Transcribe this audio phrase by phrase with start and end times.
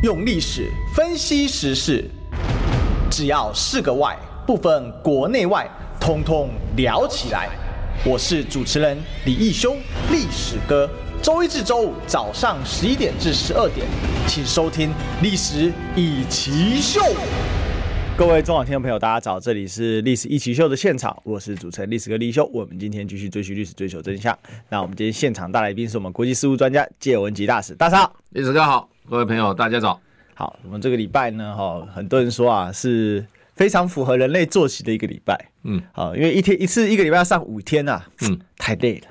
[0.00, 2.08] 用历史分析时事，
[3.10, 4.16] 只要是个“外”，
[4.46, 5.68] 不分国内外，
[6.00, 7.48] 通通聊起来。
[8.06, 9.74] 我是主持人李义修，
[10.12, 10.88] 历史哥。
[11.20, 13.84] 周一至周五早上十一点至十二点，
[14.28, 17.00] 请收听《历史一奇秀》。
[18.16, 22.48] 各位中广听众朋友，大家早，这里是《历史一起秀》的现场，我是主持人历史哥李义修。
[22.54, 24.38] 我们今天继续追寻历史，追求真相。
[24.68, 28.88] 那我们今天现场大来宾是我们国际事务专家谢文吉大使，大嫂，历史哥好。
[29.10, 29.98] 各位朋友，大家早。
[30.34, 35.48] 好，我们这个礼拜呢，哈，很多人说啊，是非常符合人类作息的一个礼拜。
[35.62, 39.06] 嗯，好，因为一天一次，一个礼拜要上五天啊，嗯，太累了。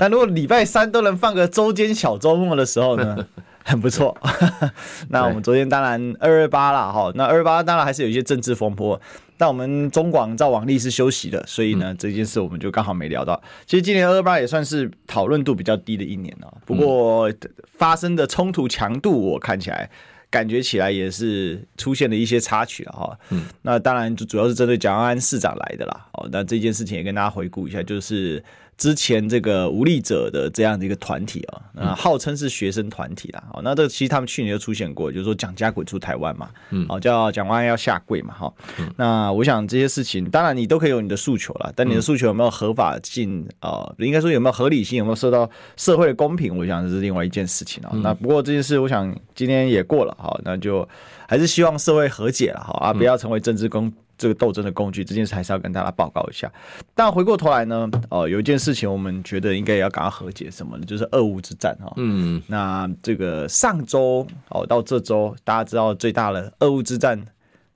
[0.00, 3.26] 那如果礼拜三都能放个周间小周末的时候呢，
[3.62, 4.16] 很不错。
[5.10, 8.98] 那我们昨天当然二二八了，哈，那二二八当然还是有一些政治风波。
[9.36, 13.40] 但我们中广照往例是休息的，所以呢，这件事我们就刚好没聊到。
[13.66, 17.32] 其实今年二二八也算是讨论度比较低的一年了，不过
[17.72, 19.90] 发生的冲突强度，我看起来
[20.30, 23.18] 感觉起来也是出现了一些插曲了哈。
[23.30, 26.06] 嗯，那当然就主要是针对蒋万安市长来的啦。
[26.12, 28.42] 哦，那这件事情也跟大家回顾一下，就是。
[28.78, 33.42] 之前这个无力者的这样的一个团体啊，啊，号称是学生团体啦。
[33.52, 38.52] 哦，那这其实他们去年就出现过，就是说蒋家滚出台湾嘛，嗯，哦，叫蒋万安要下跪嘛，哈。
[38.96, 43.90] 那我想这些事情，当然你都可以有你的诉求了，但你的诉求有没有合法性啊？
[43.98, 46.56] 应该说有没有合理性，有没有受到社会的公平？
[46.58, 47.90] 我想这是另外一件事情啊。
[48.02, 50.86] 那不过这件事，我想今天也过了，哈，那就
[51.26, 53.90] 还是希望社会和解了，哈啊，不要成为政治公。
[54.18, 56.50] 这个斗争的工具，这件事还是要跟大家报告一下。
[56.94, 60.84] 但回过头来呢，哦、呃，有一件事情我们觉得应该也要赶快和解，什么呢？
[60.86, 61.92] 就是俄乌之战哈。
[61.96, 67.22] 嗯，那这个上周哦到这周，大家知道最大的俄乌之战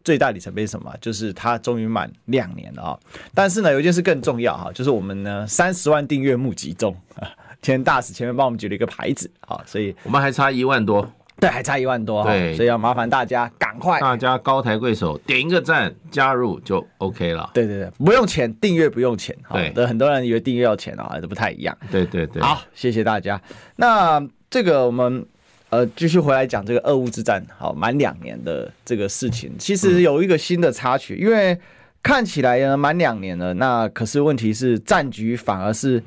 [0.03, 0.95] 最大里程碑是什么？
[1.01, 2.99] 就是它终于满两年了啊。
[3.35, 6.97] 但是呢，有一件事更重要哈，就是我们呢三十万订阅募集中
[7.61, 11.07] 天大使前面帮我们举了一个牌子啊，所以我们还差一万多。
[11.41, 17.51] 对，还差一万多哈，所以要麻烦大家赶快，大家高抬贵手，点一个赞，加入就 OK 了。
[17.55, 19.35] 对对对，不用钱，订阅不用钱。
[19.75, 21.77] 对，很多人以为订阅要钱啊，都不太一样。
[21.91, 23.41] 对对对，好，谢谢大家。
[23.77, 25.25] 那这个我们
[25.71, 31.59] 呃继续回来讲这个俄乌之战，好，满两年的这个事情，其实有一个新的插曲，嗯、因为
[32.03, 36.03] 看起来呢满两年了，那可是问题是战局反而是。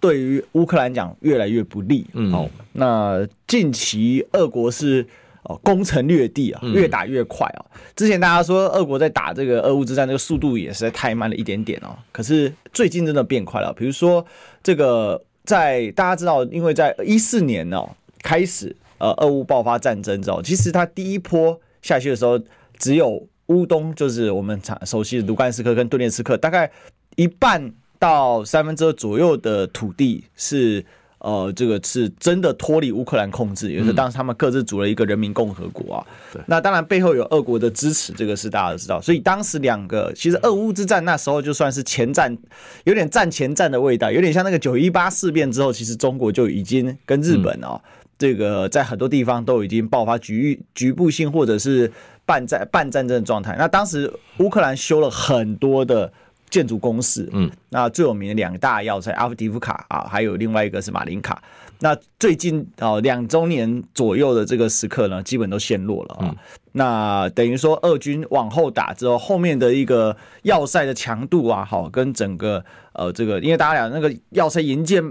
[0.00, 5.04] 对于乌克兰讲越来越不利，嗯，好，那近期俄国是
[5.42, 7.64] 哦攻城略地啊，越打越快啊。
[7.96, 11.96] 之前大家说俄国在打这个俄乌之战，这个速度也实在太慢了一点点哦。
[12.12, 14.24] 可是最近真的变快了，比如说
[14.62, 17.88] 这个在大家知道，因为在一四年哦
[18.22, 22.40] 开始呃俄乌爆发战争之后，其实它第一波下去的时候，
[22.78, 26.70] 只有乌东，就是我们常熟悉的卢甘斯克跟顿涅茨克，大概
[27.16, 27.72] 一半。
[27.98, 30.84] 到三分之二左右的土地是
[31.18, 36.06] 呃，这个是真的脱离乌克兰控制，也就是当时他们各自组了一个人民共和国啊。
[36.32, 39.00] 对，那当然背后有俄国的支持，这个是大家都知道。
[39.00, 42.38] 所以当时两个其实俄乌之战那时候就算是前战，
[42.84, 47.80] 有点战前战的味道，有点像那个九一八事变之后，其实中国就已经跟日本哦，
[48.16, 51.90] 这个在很多地方都已经爆发局局部性或者是
[52.24, 53.56] 半战半战争的状态。
[53.58, 56.12] 那当时乌克兰修了很多的。
[56.50, 61.42] 建筑工事，嗯，那最有名的两大要塞阿夫迪夫卡啊，还有另外一个是马林卡。
[61.80, 66.18] 那最近哦，两周年左右的这个时刻呢，基本都陷落了啊。
[66.22, 66.36] 嗯、
[66.72, 75.02] 那等于说，俄军往后打之后，后面的一个要塞的强度啊，好，跟整个呃这个，因为大家讲那个要塞营建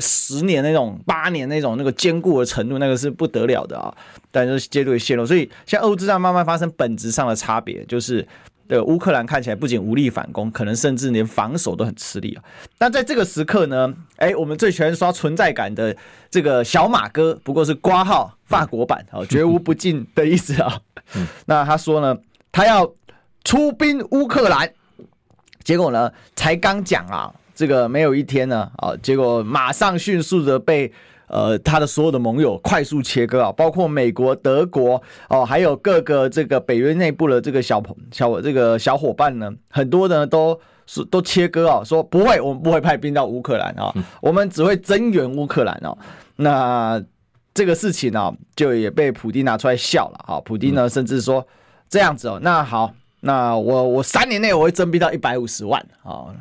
[0.00, 3.94] 十年那种、八年那种那个坚固的程度，那个是不得了的啊。
[4.32, 8.26] 但是接着陷落，所以像俄乌之战慢慢发生本质上的差别，就是。
[8.68, 12.44] 对，乌克兰看起来不仅无力反攻，可能甚至连防守都很吃力啊。
[12.76, 15.96] 但在这个时刻呢，哎，我们最喜欢刷存在感的
[16.30, 20.80] 这个小马哥，不过是挂号法国版啊，绝无不进的意思啊。
[21.46, 22.16] 那他说呢，
[22.52, 22.92] 他要
[23.42, 24.70] 出兵乌克兰，
[25.64, 30.92] 结果呢，才刚讲啊，这个没有一天呢，啊，结果马上迅速的被。
[31.28, 45.96] 呃，他的所有的盟友快速切割啊，包括美国、德国哦，还有各个这个北约内部的这个小朋小这个小伙伴呢，很多的都是都切割啊，说不会，我们不会派兵到乌克兰啊，我们只会增援乌克兰哦。
[46.36, 47.02] 那
[47.52, 50.40] 这个事情呢、哦，就也被普丁拿出来笑了哈。
[50.44, 51.46] 普丁呢，甚至说
[51.88, 56.32] 这样子哦，那好，那我我三年内我会增兵到一百五十万啊，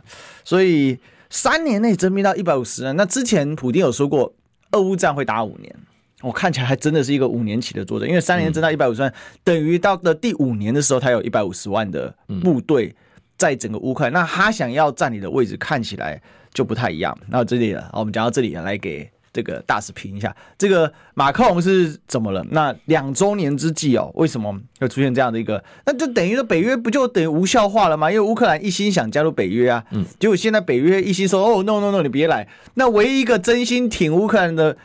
[0.44, 0.98] 所以
[1.30, 2.96] 三年内增兵到一百五十万。
[2.96, 4.32] 那之前普丁有说过，
[4.72, 5.76] 俄乌战会打五年，
[6.22, 12.96] 我看起来还真的是一个五年期的作战，因为三年增到一百五十万，等于到了第五年的时候，他有一百五十万的部队
[13.38, 14.14] 在整个乌克兰。
[14.14, 16.22] 那他想要占你的位置看起来
[16.54, 17.18] 就不太一样。
[17.28, 19.10] 那这里了，我们讲到这里来给。
[19.38, 22.44] 这个大使评一下，这个马克龙是怎么了？
[22.50, 25.64] 那两周年之际哦，为什么会出现这样的一个？
[25.86, 28.12] 那就等于说北约不就等于无效化了吗？
[28.12, 32.48] 因为乌克兰一心想加入北约啊，嗯，结果现在北约一心说哦，no no no，你别来。
[32.74, 34.76] 那唯一一个真心挺乌克兰的，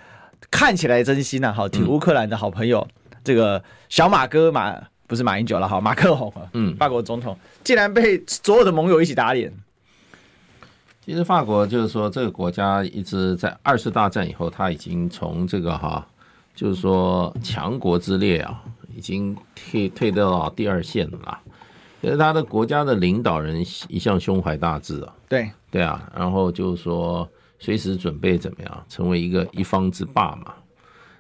[0.51, 7.35] 看起来真心呐、啊，好挺乌克兰的好朋友，嗯、这个小马哥马不是马英九了，哈马克龙啊，嗯，法国总统
[7.65, 9.51] 竟然被所有的盟友一起打脸。
[11.05, 16.07] 其实法国就是说，这个国家一直在二次大战以后，他已经从这个哈，
[16.55, 18.63] 就是说强国之列啊，
[18.95, 21.41] 已经退退到第二线了啦。
[22.01, 27.29] 其实他的国家的领导人一向胸怀大志啊，对对啊，然后就是说
[27.59, 30.55] 随时准备怎么样成为一个一方之霸嘛。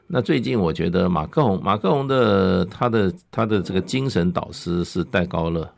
[0.06, 5.68] 那最近我觉得马克龙，马克龙的他的他的这个精神导师是戴高乐。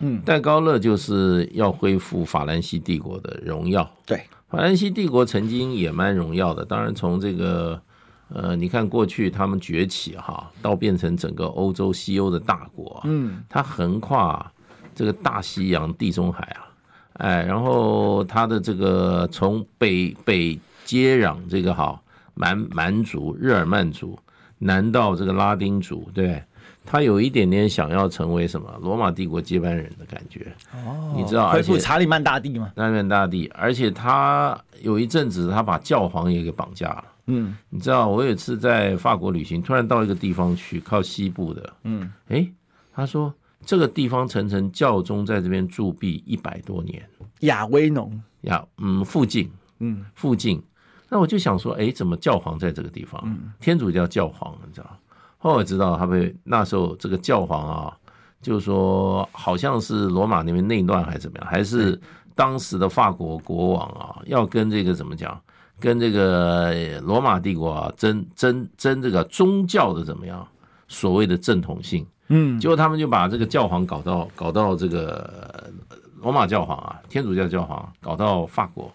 [0.00, 3.88] 嗯，戴高乐就是要恢复法兰西帝国的荣耀。
[4.06, 6.64] 对，法兰西帝国曾经也蛮荣耀的。
[6.64, 7.80] 当然，从这个
[8.28, 13.00] 呃，你看过去他们崛起哈，到变成整个欧洲西欧的大国。
[13.04, 14.50] 嗯，它横跨
[14.94, 16.72] 这个大西洋、地中海啊，
[17.14, 22.00] 哎，然后它的这个从北北接壤这个哈
[22.34, 24.18] 蛮蛮族、日耳曼族，
[24.58, 26.42] 南到这个拉丁族，对。
[26.84, 32.72] 他有一点点想要成为什么罗马帝国接班人的感觉哦，你知道，恢复查理曼大帝吗？
[32.76, 37.04] 查理曼大帝，而且他有一阵子他把教皇也给绑架了。
[37.26, 41.72] 嗯，你知道，我有一次在法国旅行，突然到一个地方去，靠西部的。
[41.84, 42.44] 嗯，哎，
[42.92, 43.32] 他说
[43.64, 47.00] 这个地方层层教宗在这边驻跸一百多年。
[47.40, 49.48] 亚威农亚，嗯，附近，
[49.78, 50.60] 嗯，附近。
[51.08, 53.22] 那我就想说，哎，怎么教皇在这个地方？
[53.26, 54.96] 嗯，天主教教皇，你知道。
[55.42, 57.96] 后来知道他被那时候这个教皇啊，
[58.42, 61.98] 就是说好像是罗马那边内乱还是怎么样，还是
[62.34, 65.40] 当时的法国国王啊要跟这个怎么讲，
[65.78, 70.46] 跟这个罗马帝国啊争争争这个宗教的怎么样，
[70.88, 75.72] 所谓的正统性，嗯，结果他们就把这个教皇搞到搞到这个
[76.20, 78.92] 罗马教皇啊，天主教教皇搞到法国，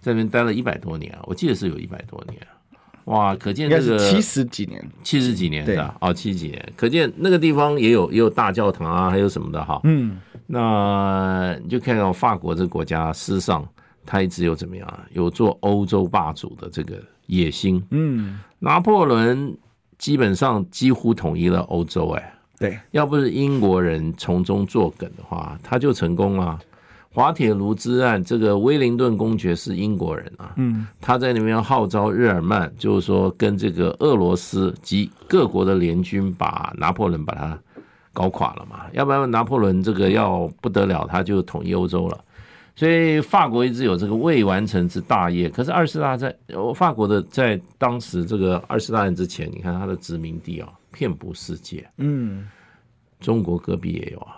[0.00, 2.40] 在那边待了一百多年啊，我记得是有一百多年。
[3.06, 9.80] 哇，可见这个七十几年，七十几年的啊，哦，七十几年，可见那个地方也有也有大教堂啊，还有什么的哈。
[9.84, 13.66] 嗯，那你就看到法国这个国家，事实上
[14.04, 17.80] 它一直有怎么样，有做欧洲霸主的这个野心。
[17.90, 19.56] 嗯，拿破仑
[19.98, 26.58] 基本上几乎统一了欧洲，哎，对，要不是英国人从中作梗的话，他就成功了。
[27.16, 37.58] 滑铁卢之案，这个威灵顿公爵是英国人啊，嗯，他在那边号召日耳曼，就是说跟这个俄罗斯及各国的联军，把拿破仑把他
[38.12, 42.20] 搞垮了嘛，要不然拿破仑这个要不得了，他就统一欧洲了。
[42.74, 45.48] 所以法国一直有这个未完成之大业。
[45.48, 46.30] 可是二次大战，
[46.74, 52.46] 法国的在当时这个二次大战之前，你看他的殖民地啊，遍布世界，嗯，
[53.20, 54.36] 中国隔壁也有啊。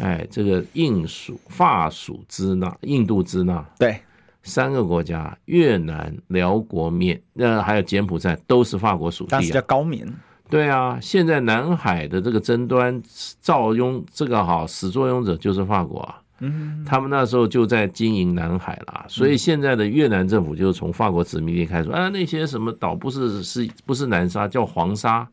[0.00, 4.00] 哎，这个印属、法属支那、印度支那，对，
[4.42, 9.38] 三个国家，越南、辽国、缅，那还有柬埔寨，都是法国属地啊。
[9.38, 10.06] 当时叫高棉。
[10.50, 13.02] 对啊，现在南海的这个争端，
[13.40, 16.20] 造佣这个哈始作俑者就是法国啊。
[16.40, 25.26] 嗯，他们那时候就在经营南海啦，所以现在的越南政府就是从法国殖民地开始，啊，那些什么岛不是是不是南沙，叫黄沙。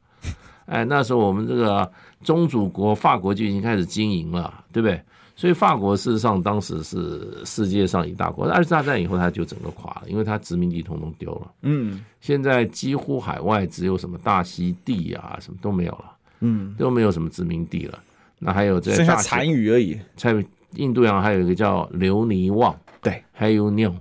[0.65, 1.89] 哎，那时候我们这个
[2.21, 5.01] 宗主国法国就已经开始经营了，对不对？
[5.35, 8.45] 所以法国事实上当时是世界上一大国。
[8.45, 11.51] 二次大战以后，它就整个垮了，因为它殖民地统统丢了。
[11.63, 16.05] 嗯，现在几乎海外只有什么大溪地啊，什么都没有了。
[16.41, 17.97] 嗯，都没有什么殖民地了。
[18.37, 19.99] 那还有在剩下残余而已。
[20.15, 23.95] 在印度洋还有一个叫留尼旺，对，还有纽，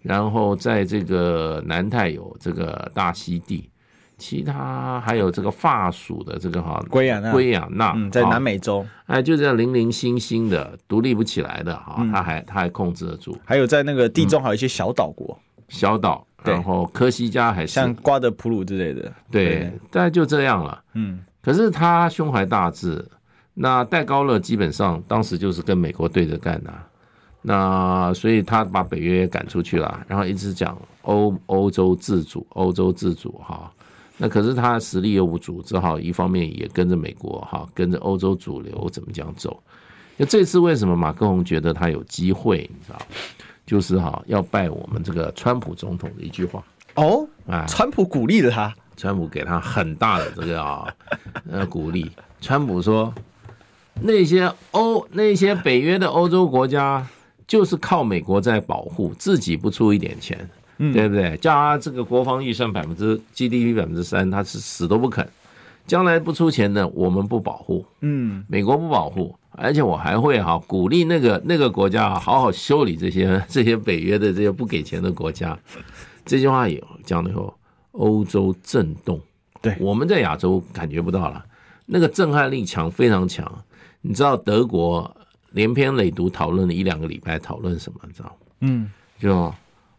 [0.00, 3.68] 然后在这个南太有这个大溪地。
[4.16, 13.36] 其他还有这个法属的这个哈，圭亚那，圭亚那，嗯，在南美洲，哎，就这样零零星星的独立不起来的哈，他还他还控制得住。
[13.44, 15.36] 还有在那个地中海一些小岛国，
[15.68, 20.80] 小岛，然后科西嘉还是像瓜德普鲁之类的，对，大概就这样了。
[20.94, 23.04] 嗯，可是他胸怀大志，
[23.52, 26.72] 那戴高乐基本上当时就是跟美国对着干呐。
[27.46, 33.70] 那所以他把北约赶出去了，然后一直讲欧欧洲自主，欧洲自主哈。
[34.16, 39.62] 那可是他实力又不足，只好一方面也跟着美国哈，跟着欧洲主流怎么讲走。
[40.16, 42.68] 那这次为什么马克龙觉得他有机会？
[42.72, 42.98] 你知道，
[43.66, 46.62] 就是哈要拜我们这个川普总统的一句话
[46.94, 50.86] 哦，啊，川普鼓励了他，川普给他很大的这个啊
[51.50, 52.10] 呃鼓励。
[52.40, 53.12] 川普说，
[54.00, 57.06] 那些欧那些北约的欧洲国家。
[57.46, 61.36] 就是靠美国在保护，自己不出一点钱，对不对？
[61.38, 65.26] 叫他这个国防预算百分之 GDP 百分之三，他是死都不肯。
[65.86, 75.58] 将来不出钱呢，我们不保护，嗯，美国不保护，而且我还会哈鼓励那个那个国家好好修理这些 这些北约的这些不给钱的国家。
[76.24, 77.54] 这句话也讲的后，
[77.92, 79.20] 欧洲震动，
[79.60, 81.44] 对，我们在亚洲感觉不到了，
[81.84, 83.64] 那个震撼力强，非常强。
[84.00, 85.14] 你知道德国？
[85.50, 88.00] 连篇累牍讨论了一两个礼拜，讨论什么？
[88.08, 88.36] 你知道？
[88.62, 88.90] 嗯，
[89.20, 89.54] 就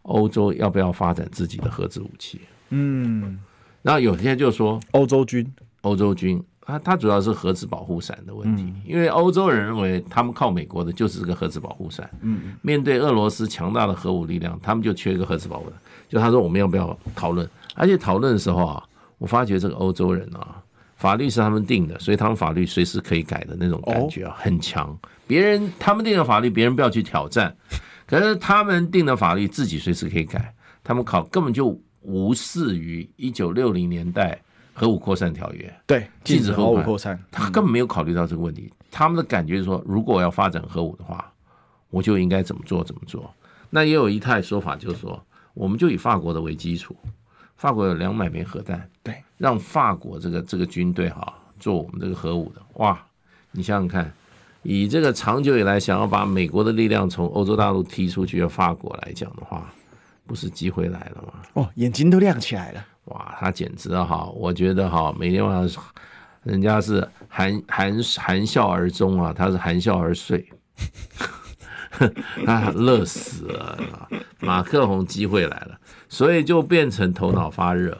[0.06, 2.40] 欧洲要不要发展自己的核子武器？
[2.70, 3.38] 嗯，
[3.82, 5.46] 然后有些就说欧洲军，
[5.82, 12.10] 欧洲军，它它主要是核子保护伞的问题，因为欧洲人认为他们靠美国的就是这个核子保护伞。
[12.22, 15.78] 嗯，面对俄罗斯强大的核武力量，他们就缺一个核子保护伞。
[16.08, 17.48] 就他说我们要不要讨论？
[17.74, 18.82] 而且讨论的时候啊，
[19.18, 20.62] 我发觉这个欧洲人啊。
[20.96, 24.98] 法律是他们定的，所以他们法律随时可以改的那种感觉啊，很强。
[25.26, 27.54] 别人他们定的法律，别人不要去挑战。
[28.06, 30.54] 可是他们定的法律，自己随时可以改。
[30.84, 34.40] 他们考根本就无视于一九六零年代
[34.72, 38.72] 核武扩散条约，对，禁止核武扩散，他根本没有考虑到这个问题。
[38.90, 41.32] 他们的感觉是说，如果我要发展核武的话，
[41.90, 43.34] 我就应该怎么做怎么做。
[43.70, 45.20] 那也有一派说法，就是说，
[45.54, 46.96] 我们就以法国的为基础。
[47.56, 53.02] 法国有两百枚核弹，对，让法国这个这个军队哈做我们这个核武的，哇，
[53.50, 54.12] 你想想看，
[54.68, 59.72] 以这个长久以来想要把美国的力量从欧洲大陆踢出去的法国来讲的话，
[60.26, 61.34] 不是机会来了吗？
[61.52, 65.84] 哦，眼睛都亮起来了，哇，他简直哈，我觉得哈，每天晚上
[66.42, 70.44] 人家是含含含笑而终啊，他是含笑而睡。
[72.44, 73.78] 他乐死了，
[74.40, 77.96] 马克宏机会来了，所以就变成头脑发热，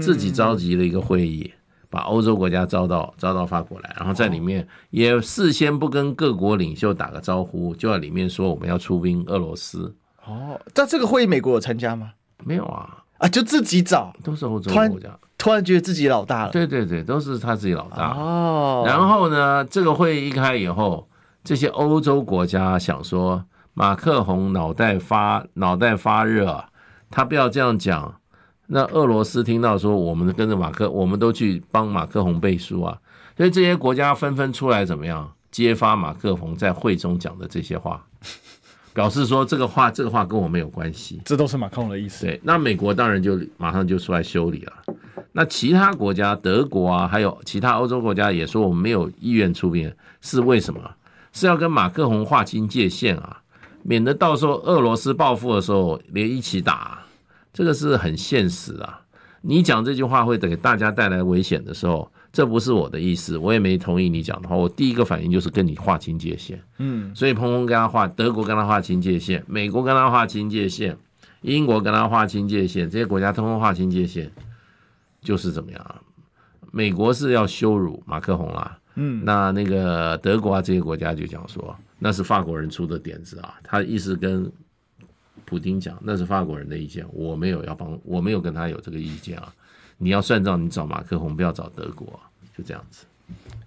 [0.00, 1.52] 自己召集了一个会议，
[1.96, 9.96] 把欧洲国家招到招到法国来，然后在里面也事先不跟各国领袖打个招呼，就在里面说我们要出兵俄罗斯。
[10.26, 12.10] 哦，在这个会议美国有参加吗？
[12.44, 16.50] 没有啊，啊，就自己找，都是欧洲国家，突然觉得自己老大了。
[16.50, 18.10] 对对对，都是他自己老大。
[18.10, 21.08] 哦，然后呢，这个会议一开以后。
[21.42, 26.64] 这些欧洲国家想说，马克宏脑袋发脑袋发热，
[27.08, 28.16] 他不要这样讲。
[28.66, 32.98] 那俄罗斯听到说，我们跟着马克，我们都去帮马克宏背书啊。
[33.36, 38.04] 所以这些国家纷纷出来怎么样，揭发马克宏在会中讲的这些话，
[38.92, 42.26] 表示说这个话这个话跟我没有关系，这都是马克宏的意思。
[42.26, 44.72] 对，那美国当然就马上就出来修理了。
[45.32, 49.92] 那其他国家，德国啊，还有其他欧洲国家也说我们没有意愿出兵，
[50.22, 50.80] 是为什么？
[51.32, 53.42] 是要跟马克宏划清界限啊，
[53.82, 57.02] 免得到时候俄罗斯报复的时候连一起打，
[57.56, 59.00] 这个是很现实啊。
[59.40, 64.54] 你讲这句话会给大家带来危险的时候，这不是我的意思，我也没同意你讲的话。
[64.54, 70.96] 我第一个反应就是跟你划清界限，嗯，所以彭鹏跟他划，德国跟他划清界限，美国跟他划清界限，
[71.40, 74.28] 英国跟他划清界限，这些国家通通划清界限，
[75.22, 76.02] 就是怎么样啊？
[76.72, 78.78] 美国是要羞辱马克宏啦。
[78.96, 83.54] 嗯，那那个德国啊，这些国家就讲说，那是法国人出的点子啊。
[83.62, 84.50] 他意思跟
[85.46, 89.50] 普丁讲，那是法国人的意见，我没有要帮，我没有跟他有这个意见啊。
[89.96, 93.06] 你要算账，你找马克宏，不要找德国啊，就这样子。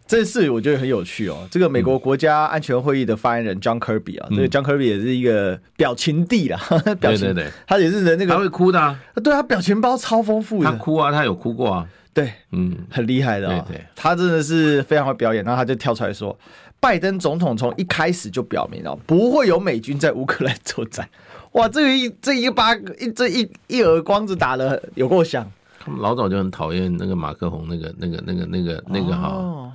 [0.05, 1.48] 这事我觉得很有趣哦。
[1.51, 6.59] 这个美国国家安全会议的发言人 John Kirby 啊，这个 John Kirby 也是一个表情帝啦，
[7.00, 11.88] 表情，对对对，他也是人那个他会哭的啊，对他表情包超丰富的，他哭啊，他有哭过啊。
[12.12, 15.43] 对，嗯，很厉害的啊、哦，对，对，他真的是非常会表演。
[15.43, 16.38] 然后他就跳出来说，
[16.79, 21.07] 拜登总统从一开始就表明了不会有美军在乌克兰作战。
[21.53, 25.49] 哇，这个一这一巴一这一一耳光子打了有够响。
[25.79, 29.73] 他们老早就很讨厌那个马克宏，那个那个那个那个那个哈，哦、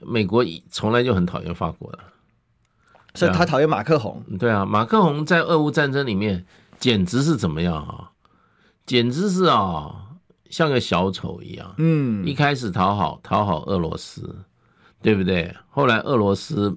[0.00, 1.98] 美国从来就很讨厌法国的，
[3.14, 4.22] 所以他讨厌马克宏。
[4.38, 6.44] 对啊，马克宏在俄乌战争里面
[6.78, 8.10] 简直是怎么样啊？
[8.86, 10.00] 简直是啊！
[10.50, 14.36] 像个小丑一样，嗯，一开始讨好讨好俄罗斯，
[15.02, 15.54] 对不对？
[15.68, 16.76] 后来俄罗斯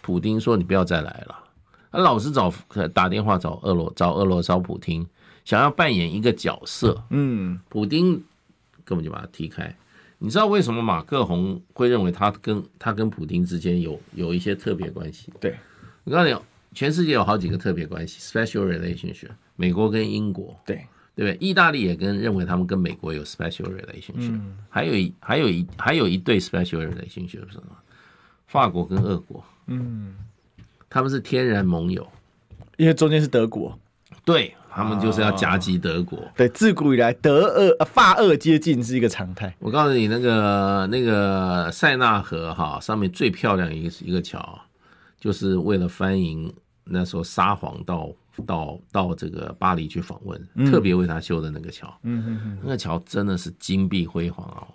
[0.00, 1.34] 普丁说你不要再来了，
[1.90, 2.52] 他老是找
[2.92, 5.06] 打电话找俄罗找俄罗找普丁，
[5.44, 8.22] 想要扮演一个角色，嗯，普丁
[8.84, 9.74] 根本就把他踢开。
[10.18, 15.32] 你知道为什么马克宏会认为他跟他跟普丁之间有有一些特别关系？
[15.40, 15.56] 对，
[16.04, 16.36] 我告诉你，
[16.74, 21.48] 全世界有好几个特别关系 （special relationship），美国跟英国，对对不对？
[21.48, 27.76] 意大利也跟认为他们跟美国有 special relationship，还有一还有一还有一对 special relationship 是什么？
[28.48, 30.16] 法国跟俄国，嗯，
[30.88, 32.06] 他们是天然盟友，
[32.76, 33.78] 因为中间是德国，
[34.24, 36.18] 对他们就是要夹击德国。
[36.36, 39.54] 对，自古以来德俄法俄接近是一个常态。
[39.58, 44.58] 我告诉你，那个那个塞纳河哈上面最漂亮一个一个桥，
[45.20, 46.52] 就是为了欢迎。
[46.90, 48.10] 那时候沙皇到
[48.46, 54.66] 到到这个巴黎去访问，嗯、特别为他修的那个桥，嗯嗯嗯，那个桥真的是金碧辉煌哦，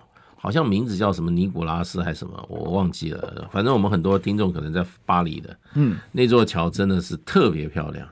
[0.43, 3.47] 好像名字叫什么尼古拉斯还是什么，我忘记了。
[3.49, 8.05] 反正我们很多听众可能在巴黎的，嗯，那座桥真的是特别漂亮。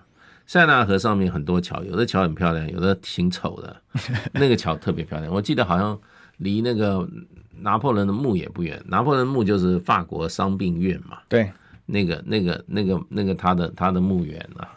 [0.48, 3.76] 塞纳河上面很多桥，有的桥很漂亮，有的挺丑的。
[4.32, 6.00] 那个桥特别漂亮，我记得好像
[6.38, 7.06] 离那个
[7.60, 8.82] 拿破仑的墓也不远。
[8.88, 11.52] 拿破仑墓就是法国伤病院嘛，对。
[11.86, 14.72] 那个、那个、那个、那个，他的他的墓园啊，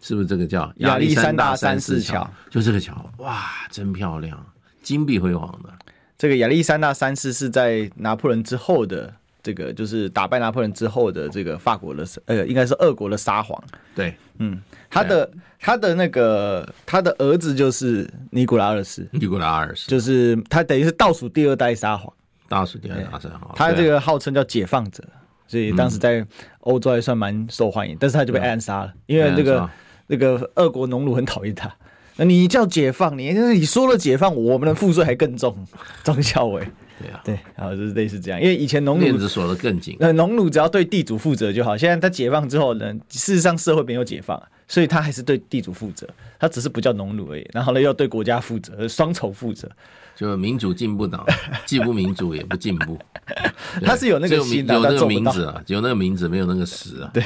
[0.00, 2.28] 是不是这个叫亚历山大三世桥？
[2.50, 4.44] 就这个桥，哇，真漂亮，
[4.82, 5.72] 金碧辉煌的。
[6.16, 13.62] 这个亚历山大三世是在拿破仑之后的，这个就是打败拿破仑之后的这个法国的呃，应该是俄国的沙皇。
[13.94, 15.28] 对，嗯，他的
[15.58, 19.88] 他的那个他的儿子就是尼古拉二世，尼古拉二世。
[19.88, 22.12] 就是他等于是倒数第二代沙皇，
[22.48, 25.02] 倒数第二代沙皇，他这个号称叫解放者。
[25.46, 26.26] 所以当时在
[26.60, 29.68] 欧洲还算蛮受欢迎，嗯、但是他就被暗杀了，嗯、因为这个
[30.06, 31.72] 那个俄国农奴很讨厌他。
[32.16, 35.56] 那你叫解放，你你说了解放，我们的赋税还更重。
[36.04, 36.66] 张孝伟，
[37.00, 41.76] 对啊，对，然后就是类似这样，因为以前农奴链子锁得更紧，那农奴只要对地主负责就好。
[41.76, 47.44] 现在他解放之后呢，事实上社会没有解放，所以他还是对地主负责，他只是不叫农奴而已。
[47.52, 49.68] 然后呢，要对国家负责，双重负责。
[50.14, 51.26] 就民主进步党，
[51.66, 52.96] 既不民主也不进步。
[53.84, 57.10] 他是有那个心，有那个名字啊，有那个名字，没有那个实啊。
[57.12, 57.24] 对，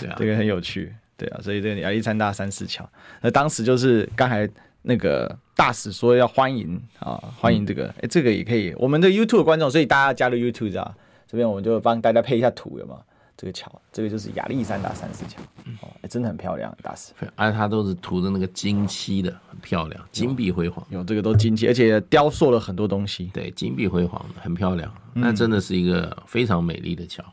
[0.00, 0.92] 对啊，这个很有趣。
[1.16, 2.88] 对啊，所以这个亚历山大三世桥，
[3.20, 4.48] 那当时就是刚才
[4.82, 8.74] 那个大使说要欢迎啊，欢迎这个，哎、嗯，这个也可以。
[8.76, 10.94] 我们的 YouTube 观众，所以大家加入 YouTube 啊，
[11.26, 12.98] 这边我们就帮大家配一下图，有吗？
[13.36, 15.42] 这个桥，这个就是亚历山大三世桥，
[15.80, 17.12] 哦，真的很漂亮，大师。
[17.34, 20.86] 而且它都是涂的那个金漆的，很漂亮，金碧辉煌。
[20.88, 23.30] 有这个都金漆，而且雕塑了很多东西。
[23.32, 24.92] 对，金碧辉煌的，很漂亮。
[25.12, 27.24] 那真的是一个非常美丽的桥。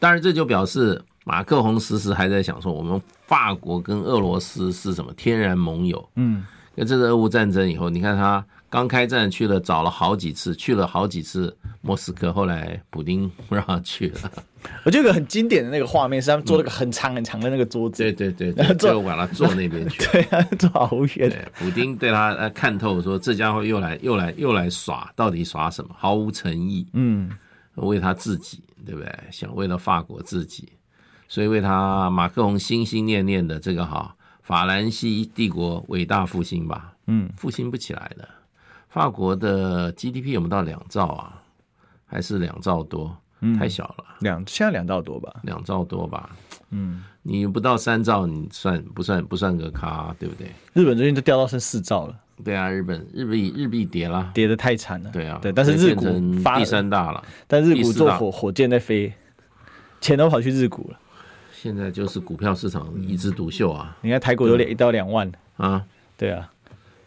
[0.00, 6.08] 当然，这就表示马克宏时时还在想说，我们法国跟俄罗斯是什么天然盟友。
[6.14, 8.44] 嗯，那这次俄乌战争以后，你看他。
[8.70, 12.32] 刚开战去了，找了好几次，去了好几次莫斯科。
[12.32, 14.32] 后来普丁不让他去了。
[14.84, 20.02] 我觉得有个很经典的那个画面是他们坐了个很长很长的那个桌子，对对对， 最后就把他坐那边去。
[20.10, 21.48] 对啊，坐好远。
[21.56, 25.94] 普丁对他呃看透，说这家伙又来又来又来耍，到底耍什么？
[25.96, 26.84] 毫无诚意。
[26.94, 27.30] 嗯，
[27.76, 29.08] 为他自己，对不对？
[29.30, 30.68] 想为了法国自己，
[31.34, 36.92] 所以为他马克宏心心念念的这个哈法兰西帝国伟大复兴吧。
[37.08, 38.28] 嗯，复兴不起来的。
[38.88, 41.42] 法国的 GDP 有没有到两兆啊？
[42.06, 43.16] 还是两兆多？
[43.40, 44.04] 嗯、太小了。
[44.20, 45.34] 两现在两兆多吧？
[45.42, 46.30] 两兆多吧？
[46.70, 50.14] 嗯，你不到三兆，你算不算不算个咖？
[50.20, 50.46] 对不对？
[50.72, 52.16] 日本最近都掉到剩四兆了。
[52.44, 55.10] 对啊，日本日币日币跌了，跌的太惨了。
[55.10, 56.04] 对啊，对，但是日股
[56.44, 59.12] 发第三大了，但日股坐火火箭在飞，
[60.00, 61.00] 钱都跑去日股了。
[61.64, 63.96] 现在就是股票市场一枝独秀啊！
[64.02, 65.82] 你看台股有两一到两万啊，
[66.14, 66.52] 对啊。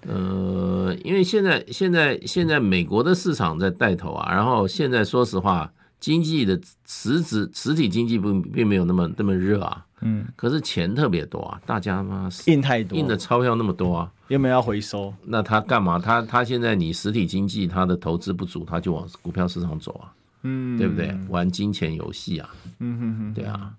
[0.08, 15.14] 呃，因为现在现在现在美国的市场在带头啊，然后现在说实话，经济的实质实体经济不并没有那么那么热啊，嗯，可是钱特别多啊，大家嘛印太多，印的钞票那么多啊，有没有要回收？
[15.24, 16.00] 那他干嘛？
[16.00, 21.16] 他他现在你实体经济他的投资不足，他就往股票市场走啊，嗯，对不对？
[21.30, 23.72] 玩金钱游戏啊，嗯哼哼，对啊，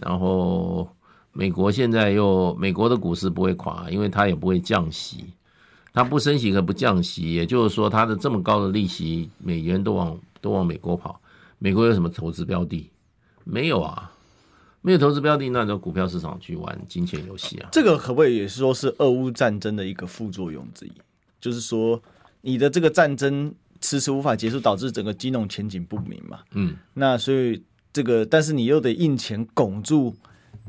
[0.00, 0.88] 然后
[1.32, 5.24] 美国现在又美国的股市不会垮，因为它也不会降息。
[5.92, 11.20] 它不升息可不降息，也就是说，它的这么高的利息，美元都往都往美国跑。
[11.58, 12.88] 美国有什么投资标的？
[13.42, 14.12] 没有啊，
[14.82, 17.68] 没有投资标的，那就股票市场去玩金钱游戏啊。
[17.72, 20.92] 这个可不可以也是说是俄乌战争的一个副作用之一？
[21.40, 22.00] 就是说，
[22.40, 26.38] 你的这个战争迟迟无法结束，导致整个金融前景不明嘛。
[26.52, 27.60] 嗯，那所以
[27.92, 30.14] 这个，但是你又得印钱拱住。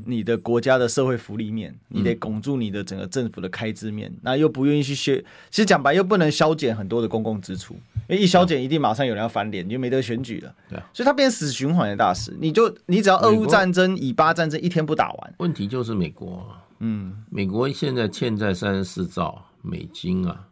[0.04, 7.74] 你的国家的社会福利面，你得拱住你的整个政府的开支面，那、嗯、又不愿意去削，其实讲白又不能削减很多的公共支出，
[8.08, 10.52] 因为一削减一定马上有人要翻脸，你就没得选举了。
[10.68, 12.36] 对，所以它变死循环的大事。
[12.40, 20.48] 你就你只要俄乌战争、以巴战争一天不打完，问题就是美国，嗯，美国现在欠债三十四兆美金啊，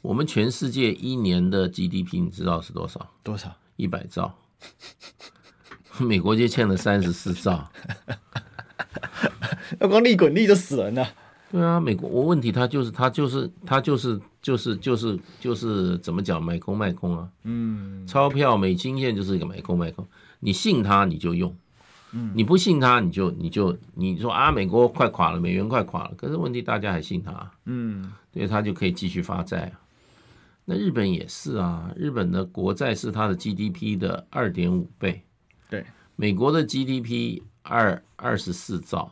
[0.00, 3.10] 我们全世界一年的 GDP 你知道是多少？
[3.24, 3.52] 多少？
[3.74, 4.32] 一百兆，
[6.04, 7.70] 美国就欠了三十四兆。
[9.78, 11.06] 那光利滚利就死人了。
[11.50, 17.28] 对啊，美国我问题他就是他就是他就是就是就是就是怎么讲买空卖空啊？
[17.44, 20.06] 嗯，钞票美金现在就是一个买空卖空，
[20.40, 21.54] 你信他你就用，
[22.12, 29.80] 嗯，你不信他你就你就你说啊美国快垮了，美元快垮了，可是问题大家还信他，嗯，所以他就可以继续发债啊。
[30.64, 35.22] 那日本也是啊，日本的国债是它的 GDP 的二点五倍，对，
[36.22, 39.10] 美国的 GDP 二二十四兆，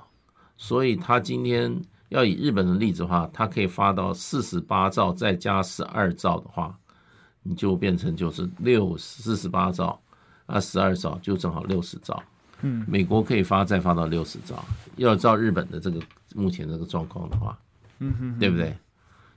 [0.57, 6.79] 所以它今天要以日本的例子的话，它可以发到四十八兆，再加十二兆的话，
[7.43, 10.01] 你就变成就是六四十八兆，
[10.47, 12.23] 啊十二兆就正好六十兆，
[12.63, 16.01] 嗯，美国可以发再发到六十兆，要照日本的这个
[16.37, 17.59] 目前这个状况的话，
[17.99, 18.73] 嗯哼，对不对？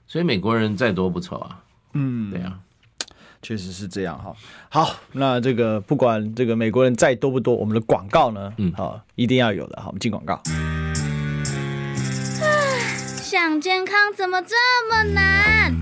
[0.06, 1.60] 所以美国人再多不愁啊。
[1.94, 2.56] 嗯，对呀，
[3.44, 4.34] 确实是这样哈。
[4.68, 9.80] 好，那这个不管这个美国人再多不多，我们的广告呢，嗯，好，一定要有的。
[9.80, 10.40] 好，我们进广告。
[13.22, 14.54] 想健康怎么这
[14.90, 15.74] 么难？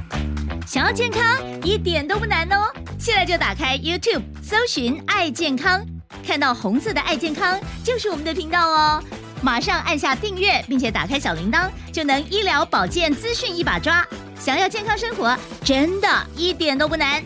[0.67, 2.73] 想要健康一点都不难哦！
[2.99, 5.85] 现在就打开 YouTube，搜寻“爱健康”，
[6.27, 9.03] 看到红色的“爱健康”就是我们的频道哦。
[9.43, 14.07] 马上按下订阅，并且打开小铃铛，就能医疗保健资讯一把抓。
[14.45, 17.23] 想要健康生活，真的一点都不难，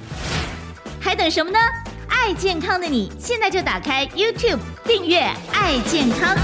[1.01, 1.59] 还等什么呢？
[2.09, 6.37] 爱健康的你，现在就打开 YouTube 订阅“爱健康”，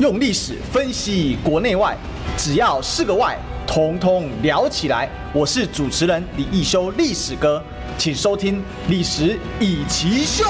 [0.00, 1.96] 用历史分析国内外，
[2.36, 5.08] 只要是个“外”，统统聊起来。
[5.32, 7.62] 我是主持人李易修，历史哥，
[7.96, 8.56] 请收听
[8.88, 10.44] 《历史以奇秀》。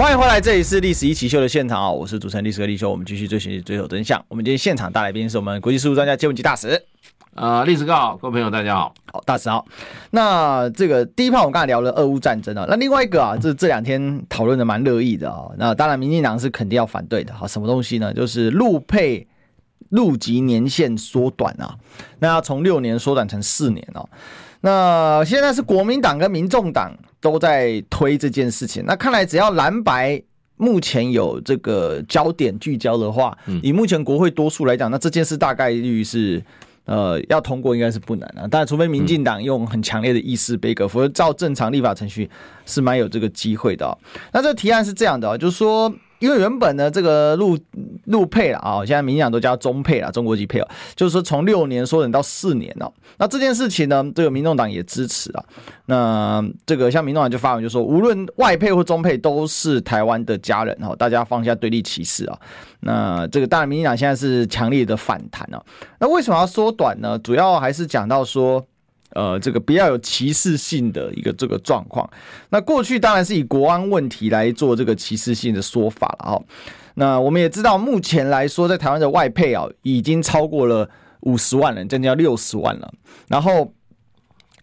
[0.00, 1.90] 欢迎回来，这里是历史一起秀的现场啊！
[1.90, 4.18] 我是主持人历史哥李修，我们继续追寻追求真相。
[4.28, 6.82] 我们今天现场大来宾是我们国际事务专家、借问集大使，
[7.34, 9.66] 啊，历史哥好，各位朋友大家好，好大使好。
[10.10, 15.50] 那这个第一趴我们刚才聊了俄乌战争啊，那另外一个啊，这这两天讨论的蛮热议的啊。
[15.58, 17.34] 那当然，民进党是肯定要反对的。
[17.34, 18.14] 好，什么东西呢？
[18.14, 19.28] 就是陆配
[19.90, 21.76] 陆籍年限缩短啊，
[22.20, 24.08] 那要从六年缩短成四年哦。
[24.62, 28.84] 那现在是国民党跟民众党都在推这件事情。
[28.86, 30.22] 那看来只要蓝白
[30.56, 36.42] 目前有这个焦点聚焦的话，以目前国会多数来讲，那这件事大概率是
[36.84, 38.48] 呃要通过应该是不难啊。
[38.50, 42.28] 但除非民进党用很强烈的议事杯葛，否则照正常立法程序
[42.66, 43.98] 是蛮有这个机会的。
[44.32, 45.92] 那这个提案是这样的，就是说。
[46.20, 47.58] 因为原本呢，这个陆
[48.04, 52.92] 陆配了啊，现在民进党都叫中配了，中国籍配偶，就是说从六年缩短到四年了。
[53.18, 55.44] 那这件事情呢，这个民众党也支持啊。
[55.86, 62.38] 那这个像民众党就发文就说，无论外配或中配都是台湾的家人哈，大家放下对立歧视啊。
[62.80, 65.60] 那这个当然，民进党现在是强烈的反弹啊。
[65.98, 67.18] 那为什么要缩短呢？
[67.18, 68.64] 主要还是讲到说。
[69.14, 72.08] 呃，这个比较有歧视性的一个这个状况。
[72.50, 76.44] 那过去当然是以国安问题来做这个歧视性的说法了哦。
[76.94, 80.88] 那我们也知道，目前来说，在台湾的外配啊，已经超过了
[81.20, 82.92] 五十万人，将近要六十万了。
[83.28, 83.72] 然后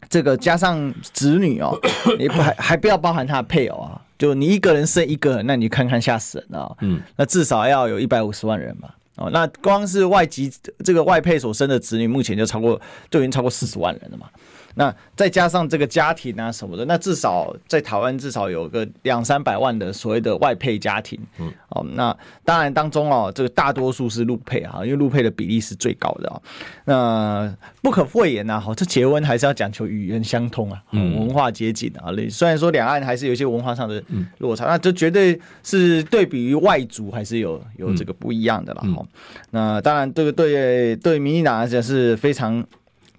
[0.09, 1.77] 这个加上子女哦，
[2.19, 4.01] 你不还还不要包含他的配偶啊？
[4.17, 6.75] 就你一个人生一个，那你看看吓死人啊！
[6.81, 8.95] 嗯，那至少要有一百五十万人吧。
[9.17, 10.51] 哦，那光是外籍
[10.83, 14.29] 这个外配所生的子女，目前就超过，就已经超过四十万人了嘛。
[14.79, 21.19] 那再加上这个家庭啊什么的，那至少在台湾至少有个两三百万的所谓的外配家庭。
[21.39, 26.41] 嗯，哦，那当然当中哦，这个大多数是陆配啊，因为陆配的比例是最高的啊。
[26.85, 32.13] 那不可讳言呐，哈，这结婚还是要讲求语言相通啊，文化接近啊。
[32.29, 34.03] 虽然说两岸还是有一些文化上的
[34.37, 38.81] 落差，那这绝对是对比于外族还是有有这个不一样的了。
[38.95, 39.03] 哈，
[39.49, 42.63] 那当然这个对对民进党来讲是非常。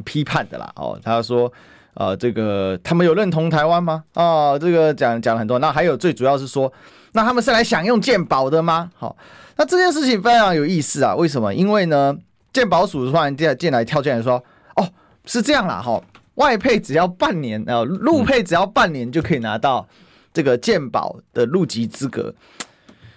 [0.05, 1.53] 批判的啦，哦，他说，
[1.95, 4.05] 呃，这个他们有认同台湾吗？
[4.15, 6.73] 啊、这个讲讲了很多，那还有最主要是说，
[7.13, 8.91] 那他们是来享用鉴宝的吗？
[8.97, 9.17] 好，
[9.57, 11.53] 那这件事情非常有意思啊，为什么？
[11.53, 12.17] 因为呢，
[12.53, 14.43] 鉴宝署突然进进来跳进来说，
[14.77, 14.89] 哦，
[15.25, 16.01] 是这样啦，哈，
[16.37, 19.87] 外配只要半年，呃，陆配只要半年就可以拿到
[20.33, 22.33] 这个鉴宝的入籍资格，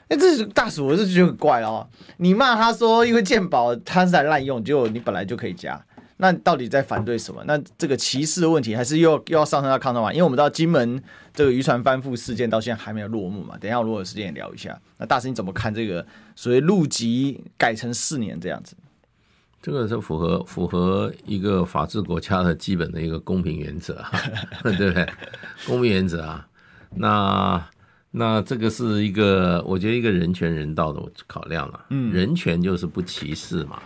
[0.08, 5.80] 哎，这是大使，我是觉得很怪哦，你骂他说，因为鉴宝他是在滥用，结果你本来就可以加。
[6.22, 7.44] 那到底在反对什么？
[7.48, 10.14] 那这个歧视的问题还是又又要上升到抗争嘛？
[10.14, 11.02] 因为我们知道金门
[11.34, 13.58] 这个渔船翻覆事件到现在还没有落幕嘛。
[13.58, 14.80] 等一下我如果有时间也聊一下。
[15.00, 16.06] 那大师你怎么看这个
[16.36, 18.76] 所谓入籍改成四年这样子？
[19.64, 24.04] 这个是符合符合一个法治国家的基本的一个公平原则，
[24.62, 25.10] 对不对？
[25.66, 26.48] 公平原则啊，
[26.96, 27.70] 那
[28.12, 31.86] 那这个是一个我觉得一个人权人道的考量了。
[31.90, 33.82] 嗯，人权就是不歧视嘛。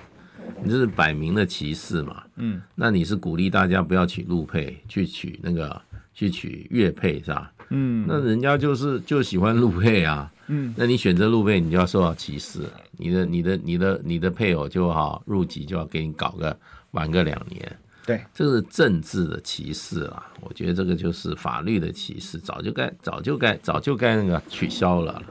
[0.64, 2.24] 你这是摆明的歧视嘛？
[2.38, 5.82] 嗯，那你是鼓励大家不要娶陆配，去娶那个
[6.14, 7.52] 去娶月配是吧？
[7.70, 10.32] 嗯，那人家就是就喜欢陆配啊。
[10.48, 12.62] 嗯，那你选择陆配，你就要受到歧视，
[12.98, 16.56] 你的、你的、你的、你的配偶就好入籍就要给你搞个
[16.92, 17.78] 晚个两年。
[18.06, 20.32] 对，这是政治的歧视啊。
[20.42, 25.24] 我觉得这个就是法律的歧视，早就该、早就该、早就该那个取消了。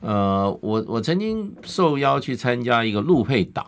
[0.00, 3.66] 呃，我我曾经受邀去参加一个陆配党，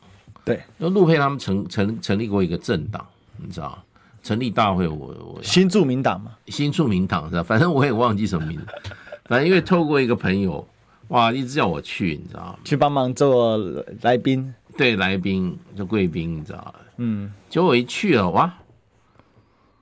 [0.49, 3.07] 对，那陆配他们成成成立过一个政党，
[3.37, 3.79] 你知道，
[4.23, 4.97] 成立大会我
[5.35, 7.43] 我新著名党嘛，新著名党是吧？
[7.43, 8.67] 反正我也忘记什么名字，
[9.27, 10.67] 反正因为透过一个朋友，
[11.09, 13.57] 哇，一直叫我去，你知道，去帮忙做
[14.03, 16.75] 来宾，对，来宾就贵宾，你知道。
[16.97, 18.53] 嗯，结果我一去了，哇，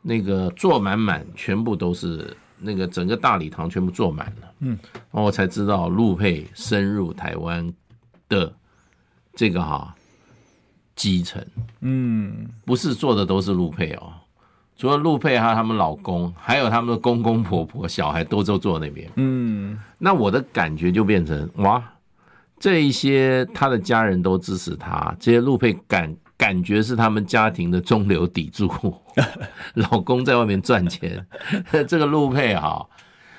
[0.02, 4.52] 那个坐满满，全部都是那个整个大礼堂全部坐满了。
[4.61, 7.72] 嗯，然后我才知道陆配深入台湾
[8.29, 8.52] 的
[9.35, 9.95] 这个哈
[10.96, 11.40] 基层。
[11.82, 14.12] 嗯，不是做的都是陆配哦，
[14.76, 19.09] 除了陆配还有他们老公，还有他们的公公婆婆、小孩都都坐那边。
[19.14, 21.80] 嗯，那我的感觉就变成哇，
[22.59, 26.12] 这一些他的家人都支持他，这些陆配感。
[26.38, 28.70] 感觉是他们家庭的中流砥柱，
[29.72, 31.26] 老公在外面赚钱，
[31.88, 32.87] 这个陆配哈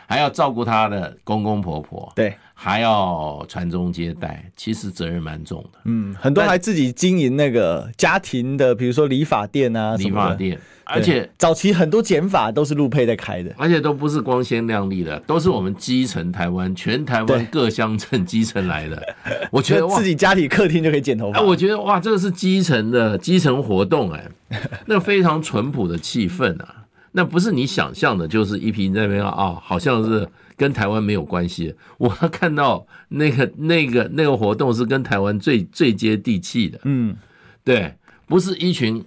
[0.08, 5.80] 还要照顾他的公公婆婆，对，还要传宗接代，其实责任蛮重的。
[5.84, 10.58] 嗯，很多还自己经营那个家庭的，比如说理发店啊，理发店。
[10.89, 19.15] 而且早期很多剪法都是陆配在开的，而且都不是光鲜亮丽的，都是我们基层台湾全台湾各乡镇基层来的。
[19.52, 21.41] 我觉得自己家里客厅就可以剪头发。
[21.41, 24.30] 我觉得哇，这个是基层的基层活动哎，
[24.88, 31.76] 那非常淳朴的气氛啊，那不是你想象的，就是一批那边啊，好像是跟台湾没有关系。
[31.98, 37.15] 我看到那个那个那个活动是跟台湾最最接地气的，嗯，
[37.63, 37.93] 对，
[38.26, 39.04] 不是一群。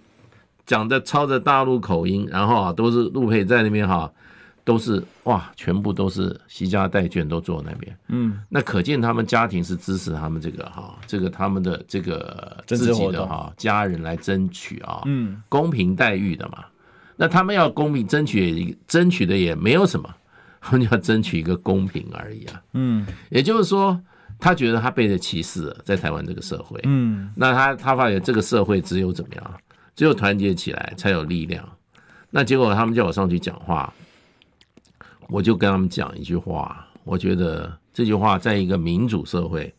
[0.66, 4.08] 讲的操着大陆口音，然后啊都是陆配在那边哈，
[4.62, 16.64] 都是哇，全部都是携家带眷都坐那边，嗯，那可见他们家庭是支持他们这个哈，这个他们的这个自己的哈家人来争取啊，嗯，公平待遇的嘛，
[17.20, 20.08] 那他们要公平争取，争取的也没有什么，
[20.58, 24.00] 他们要争取一个公平而已啊，嗯，也就是说，
[24.38, 29.54] 他觉得他被人歧视了，在台湾这个社会，嗯，那他他发现这个社会只有怎么样？
[29.94, 31.62] 只有团结起来才有力量。
[32.30, 33.92] 那结果他们叫我上去讲话，
[35.28, 36.86] 我就跟他们讲一句话。
[37.04, 39.70] 我觉得这句话在一个民主社会，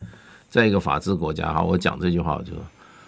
[0.47, 2.53] 在一个法治国家，哈，我讲这句话我就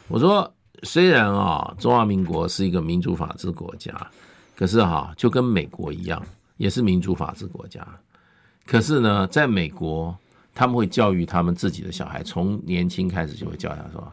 [0.07, 3.93] 我说，虽然啊，中华民国是一个民主法治国家，
[4.55, 6.23] 可是哈，就跟美国一样，
[6.57, 7.85] 也是民主法治国家。
[8.65, 10.17] 可是呢，在美国，
[10.53, 14.11] 他们会教育他们自己的小孩，从年轻开始就会教他说。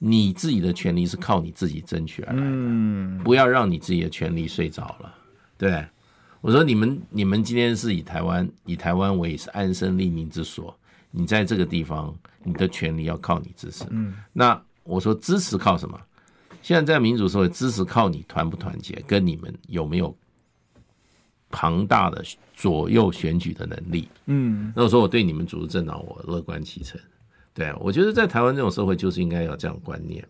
[0.00, 5.12] 你自己的权利是靠你自己争取而来的，不要让你自己的权利睡着了。
[5.56, 5.84] 对，
[6.40, 10.72] 我说你们，你们今天是以台湾以台湾为是安身立命之所，
[11.10, 13.84] 你在这个地方，你的权利要靠你支持。
[14.32, 16.00] 那我说支持靠什么？
[16.62, 20.16] 现在在民主社会，支持靠你团不团结，跟你们有没有
[21.50, 22.22] 庞大的
[22.54, 24.08] 左右选举的能力。
[24.26, 27.00] 嗯，那我说我对你们组织政党，我乐观其成。
[27.54, 30.26] 对，我觉得在台湾这种社会就是应该有这样观念。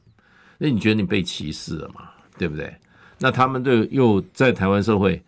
[0.58, 2.10] 那你觉得你被歧视了嘛？
[2.38, 2.74] 对不对？
[3.18, 5.22] 那他们对又在台湾社会，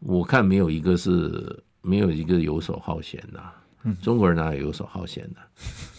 [0.00, 3.42] 我看没有一个是没有一个游手好闲的。
[4.00, 5.36] 中国人哪有游手好闲的？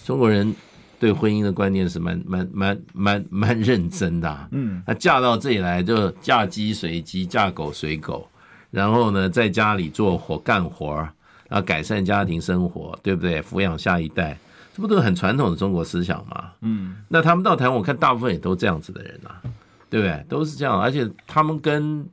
[0.04, 0.54] 中国人
[1.00, 4.48] 对婚姻的观念是蛮蛮蛮蛮蛮认真的。
[4.52, 8.28] 嗯，那嫁到这里来就嫁鸡随鸡，嫁狗随狗，
[8.72, 10.96] 然后呢，在家里做活干活，
[11.48, 13.42] 然后改善家庭生活，对不对？
[13.42, 14.38] 抚养下一代。
[14.74, 16.52] 这不都是很传统的中国思想吗？
[16.60, 19.40] 嗯，那他们到台湾，我看大部分也都这样子的人啊，
[19.90, 20.26] 对不对？
[20.28, 22.06] 都是这样，而且他们跟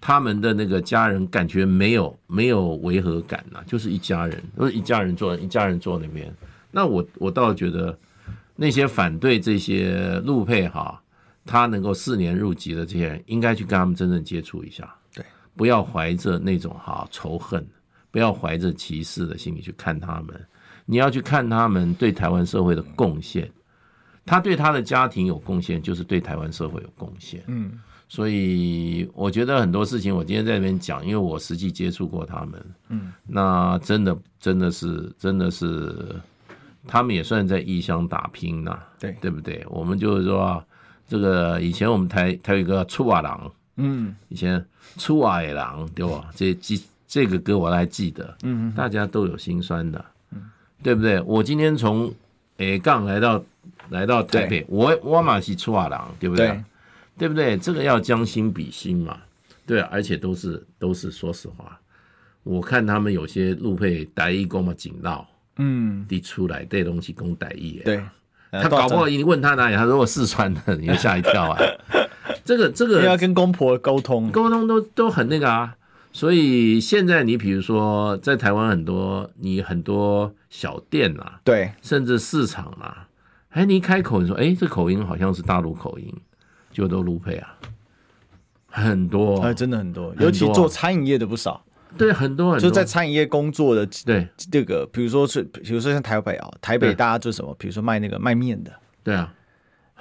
[0.00, 6.34] 他们的那个家人感觉没有没有违和感呐、啊，就是一家人，都是一家人坐一家人坐那边。
[6.70, 7.94] 那我我倒觉得
[8.60, 11.00] 那些反对这些陆配哈，
[11.46, 17.64] 他能够四年入籍的这些人，应该去跟他们真正接触一下，对，不要怀着那种哈仇恨，
[18.10, 20.46] 不要怀着歧视的心理去看他们。
[20.86, 23.48] 你要去看他们对台湾社会的贡献，
[24.26, 27.44] 他对他的家庭有贡献，就是对台湾社会有贡献。
[27.46, 32.66] 嗯，所以我觉得很多事情，我今天在这边讲，因为我实际接触过他们。
[32.88, 36.16] 嗯，那真的真的是真的是，
[36.86, 38.78] 他们也算在异乡打拼呐。
[38.98, 39.64] 对，对不对？
[39.68, 40.62] 我们就是说，
[41.06, 44.64] 这个以前我们台台有一个出瓦郎，嗯，以前
[44.96, 46.30] 出瓦野郎，对吧？
[46.34, 48.36] 这记这个歌我还记得。
[48.42, 50.04] 嗯，大家都有心酸的。
[50.80, 51.20] 对不对？
[51.22, 52.14] 我今天从
[52.58, 53.42] 诶杠来到
[53.88, 56.46] 来到台北，我我嘛是出瓦郎，对不对？
[56.46, 56.64] 对，
[57.18, 57.58] 对不对？
[57.58, 59.18] 这个要将心比心嘛。
[59.66, 61.80] 对，而且都是都是说实话，
[62.44, 65.26] 我看他们有些路配台语讲嘛紧闹，
[65.58, 68.02] 嗯，一出来这东西讲台语，对，
[68.50, 71.58] 他搞不好你问他哪里，他说我四川的，你就吓一跳啊。
[72.44, 73.02] 这 个这个。
[73.02, 75.74] 要跟公婆沟通，沟通都都很那个啊。
[76.10, 83.06] 所以现在你比如说在台湾很多你很多小店啊，对，甚至市场啊，
[83.50, 86.12] 哎，你一开口你说，哎，这口音好像是大陆口音，
[86.72, 87.54] 就都陆配啊，
[88.68, 91.62] 很多，哎，真的很多，尤其做餐饮业的不少。
[91.96, 92.68] 对，很多很多。
[92.68, 94.28] 就在餐饮业工作的，对。
[94.36, 97.54] 这个，比如说是，比如说像台北啊，台北大家做什么？
[97.58, 98.70] 比如说卖那个卖面的，
[99.02, 99.32] 对啊，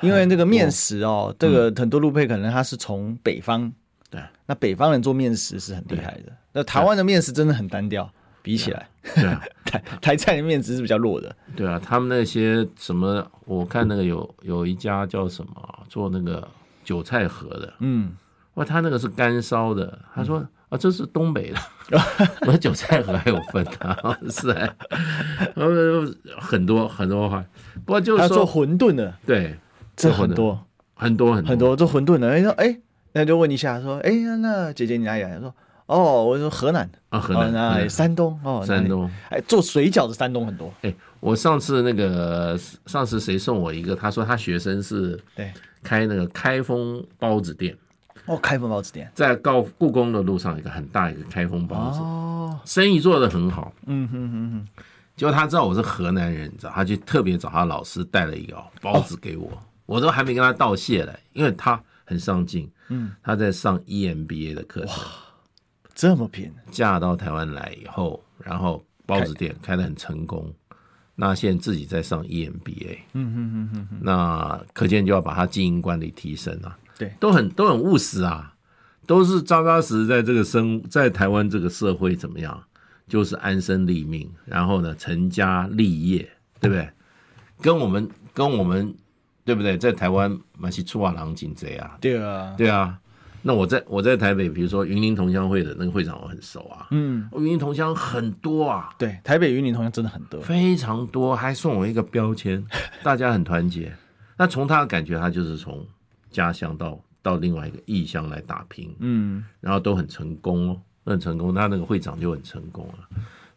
[0.01, 3.71] 因为那个面食哦，这个很多路配可能他是从北方，
[4.09, 6.31] 对，那北方人做面食是很厉害的。
[6.51, 11.35] 那台湾的面食真的很单调，比起来，对啊， 台台菜的面食是比较弱的。
[11.55, 16.47] 对啊，他们那些什么，我看那个有有一家叫什么做那个
[16.83, 18.15] 韭菜盒的，嗯，
[18.55, 20.45] 哇，他那个是干烧的，他说。
[20.69, 21.59] 啊，这是东北的，
[22.45, 24.69] 我的韭菜盒还有分啊，是哎，
[25.55, 26.05] 呃，
[26.39, 27.43] 很多很多话，
[27.85, 29.57] 不过就是说做馄饨的，对，
[29.95, 30.59] 这很多
[30.93, 32.77] 很多很多很多做馄饨的，哎说哎，
[33.13, 35.39] 那就问一下，说哎呀，那姐姐你哪里来？
[35.39, 35.53] 说
[35.85, 40.69] 哦，我说河南的啊，河南那山东哦，山东，哎，做水饺的山东很多。
[40.81, 43.95] 哎，我上次那个上次谁送我一个？
[43.95, 45.49] 他说他学生是对
[45.81, 47.73] 开那个开封包子店。
[48.27, 49.09] 哦，开封包子店。
[49.15, 53.73] 在高故宫的路上，一个很大一个开封包子，哦，生意做得很好。
[53.85, 54.67] 嗯哼哼哼，
[55.15, 65.03] 结果他知道我是河南人，你知道，他就特别找他老师带了一个包子给我，哦、我都还没跟他道谢嘞，因为他很上进，嗯，他在上 EMBA 的课程，哇，
[65.95, 69.75] 这么拼，嫁到台湾来以后，然后包子店开。
[69.77, 70.53] 得很成功，
[71.15, 76.77] 那现在自己在上 EMBA，嗯哼哼哼哼，那可见就要把他经营管理提升啊。
[76.97, 78.53] 对，都很都很务实啊，
[79.05, 82.61] 都是扎扎实实在这个生在台湾这个社会怎么样，
[83.07, 86.27] 就是安身立命，然后呢成家立业，
[86.59, 86.89] 对不对？
[87.61, 88.95] 跟我们跟我们
[89.45, 89.77] 对不对？
[89.77, 92.97] 在台湾蛮是出瓦郎紧贼啊，对啊，对啊。
[93.43, 102.65] 那我在我在台北，比如说云林同乡会的那个会长我很熟啊，嗯，云林同乡很多啊，对，台北云林同乡真的很多，非常多，还送我一个标签，
[103.03, 103.95] 大家很团结。
[104.35, 105.85] 那从他的感觉，他就是从。
[106.29, 111.53] 家乡到到另外一个异乡来打拼，嗯，然后都很成功哦，都很成功。
[111.53, 113.07] 他那个会长就很成功了，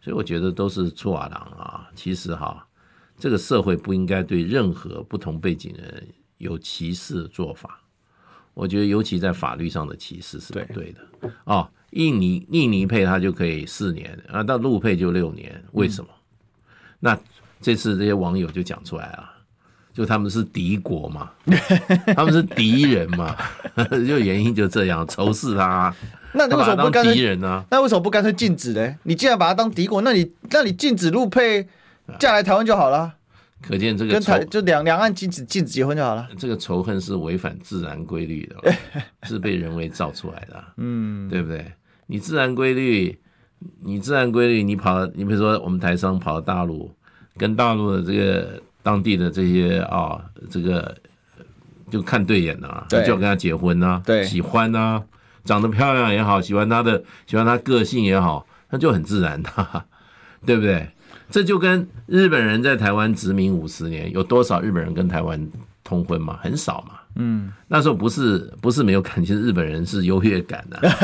[0.01, 1.91] 所以我觉得都是错啊，啊。
[1.95, 2.67] 其实哈，
[3.17, 7.81] 这个社会不应该对任何不同背景的人有歧视的做法。
[8.55, 11.31] 我觉得尤其在法律上的歧视是不对的。
[11.45, 16.11] 啊哦，印尼印尼配他就可以四年，啊，到陆配就六年，为什么？
[16.11, 16.67] 嗯、
[16.99, 17.19] 那
[17.61, 19.31] 这次这些网友就讲出来了。
[19.93, 21.31] 就他们是敌国嘛，
[22.15, 23.37] 他们是敌人嘛，
[23.91, 25.93] 就原因就这样仇视他。
[26.33, 27.65] 那为什么不当敌人呢？
[27.71, 28.97] 那为什么不干脆禁止呢？
[29.03, 31.67] 你既然把他当敌国，那你那你禁止陆配
[32.21, 33.13] 嫁来台湾就好了。
[33.61, 36.29] 可见这个跟台就两两岸禁止禁止结婚就好了。
[36.39, 38.73] 这个仇恨是违反自然规律的，
[39.29, 40.65] 是被人为造出来的。
[40.77, 41.73] 嗯，对不对？
[42.07, 43.19] 你自然规律，
[43.83, 46.91] 你自然规律，你跑，你比如说我们台商跑到大陆，
[47.37, 48.63] 跟大陆的这个。
[48.83, 50.97] 当地的这些啊，这个
[51.91, 55.03] 就看对眼了，就要跟他结婚呐，对，喜欢呐，
[55.45, 59.51] 长得漂亮也好，喜欢他的，喜欢他个性也好，那就很自然的，
[60.47, 60.89] 对不对？
[61.31, 65.49] 这就跟日本人在台湾殖民五十年，有多少日本人跟台湾
[65.91, 66.39] 通婚嘛？
[66.41, 66.95] 很少嘛。
[67.17, 70.95] 嗯，那时候不是不是没有感情，日本人是优越感的、啊。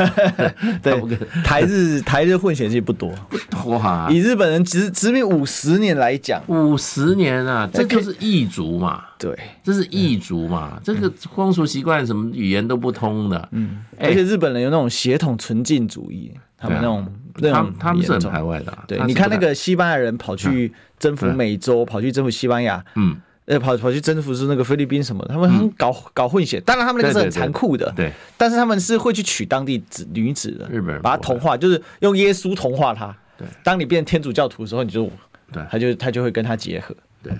[0.81, 0.97] 对，
[1.43, 4.07] 台日台日混血其实不多，不多哈。
[4.09, 9.03] 以日本人殖殖民五十年来讲，五十年啊，这就是异族嘛。
[9.19, 13.49] 对，这是异族嘛，这个风俗习惯什么语言都不通的。
[13.51, 18.85] 嗯，而且日本人有那种血统纯净主义，他们那种那种他们是很排外的、啊。
[18.87, 23.17] 对，你看那个西班牙人跑去征服美洲，跑去征服西班牙，嗯。
[23.47, 25.25] 呃，跑跑去征服是那个菲律宾什么？
[25.29, 28.13] 他们搞搞混血，当然他们那个是很残酷的，对，对，对，对。
[28.37, 33.15] 但是他们是会去娶当地子女子的，日本人把他同化，就是用耶稣同化他。
[33.37, 35.09] 对，当你变天主教徒的时候，你就
[35.51, 36.93] 对，他就他就会跟他结合。
[37.23, 37.33] 对，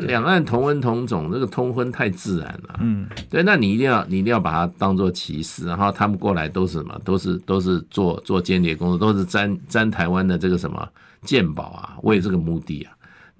[0.00, 2.78] 两岸同文同种，这个通婚太自然了。
[2.80, 7.00] 嗯，对，那你一定要你一定要把它当做歧视，然后他们过来都是什么？
[7.04, 10.86] 都是都是做做间谍工作，都是沾沾台湾的这个什么
[11.22, 12.93] 鉴宝啊，为这个目的啊。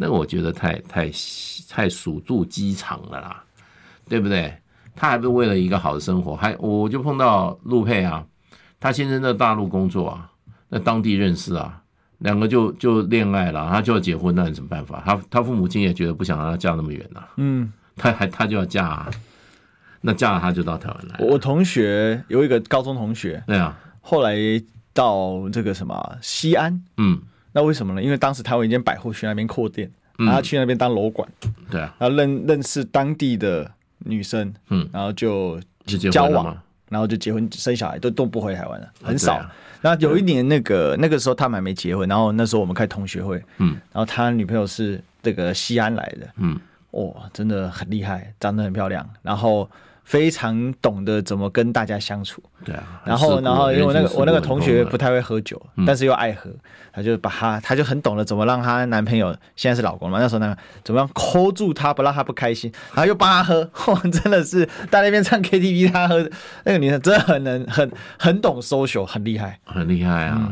[0.04, 1.10] 那我觉得太太
[1.66, 3.42] 太鼠肚鸡肠了啦，
[4.06, 4.54] 对不对？
[4.94, 8.22] 他还不是为了一个好的生活，还我就碰到陆佩啊，
[8.78, 10.30] 他先生在大陆工作啊，
[10.68, 11.82] 那当地认识啊，
[12.18, 15.02] 两个就就恋爱了，他就要结婚，那有什么办法？
[15.06, 19.10] 他他父母亲也觉得不想让他嫁那么远呐，嗯， 他还他就要嫁啊，
[20.02, 21.16] 那嫁了他就到台湾来。
[21.26, 24.36] 我同学有一个高中同学，对啊，后来
[24.92, 27.18] 到这个什么西安，嗯。
[27.54, 28.02] 那为什么呢？
[28.02, 29.88] 因为当时台湾一间百货去那边扩店，
[30.18, 31.26] 然后去那边当楼管，
[31.70, 35.60] 对啊，然后认认识当地的女生，嗯，然后就
[36.10, 36.56] 交往，
[36.88, 39.36] 然后就结婚生小孩，都都不回台湾了，很少。
[39.36, 39.54] 啊。
[39.80, 46.58] 然后有一年那个那个时候他们还没结婚，然后那时候我们开同学会，嗯，然后他女朋友是这个西安来的，嗯，
[46.92, 49.70] 哇，真的很厉害，长得很漂亮，然后
[50.04, 52.42] 非常懂得怎么跟大家相处。
[52.64, 53.02] 对啊。
[53.04, 56.50] 然后，然后因为我那个我那个同学不太太会喝酒，嗯但是又爱喝，
[56.92, 66.26] 他就把他他就很懂得怎么让他男朋友现在是老公嘛，那时候呢怎么样 hold 住他不让他不开心，然后又帮他喝， 哇，真的是在那边唱 KTV 他喝，
[66.64, 69.58] 那个女生真的很能很很懂 social，很厉害。
[69.64, 70.50] 很厉害啊。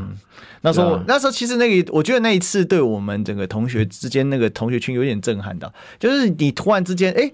[0.65, 7.31] 那时候、啊那时候其实那个我觉得那一次对我们整个同学之间那个同学群有点震撼到，就是你突然之间哎。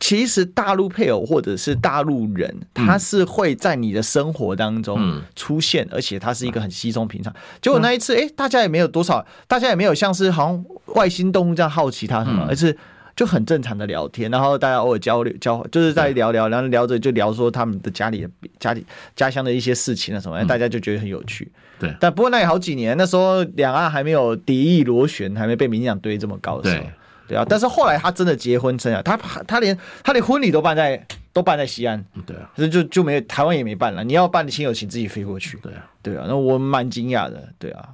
[0.00, 7.34] 其实大陆配偶或者是大陆人，他是会在你的生活当中出现，而且他是一个很稀松平常。
[7.60, 10.64] 结果那一次，哎，大家也没有多少，大家也没有像是好像
[10.94, 12.76] 外星动物这样好奇他什么，而是
[13.14, 21.50] 就很正常的聊天，然后大家偶尔交流交，就是在聊聊，然后聊着就聊说他们的家里的家里家乡的一些事情啊什么，大家就觉得很有趣。
[21.78, 26.82] 对，但不过那也好几年，那时候两岸还没有敌意螺旋，还没被民进党堆这么高的时候。
[26.82, 26.90] 对
[27.28, 29.16] 对啊，但是后来他真的结婚生啊，他
[29.46, 34.02] 他连他连婚礼都办在都办在西安，对啊，可是就就没有台湾也没办了。
[34.04, 35.58] 你要办的亲友请自己飞过去。
[35.62, 37.48] 对啊，对啊，那我蛮惊讶的。
[37.58, 37.88] 对啊，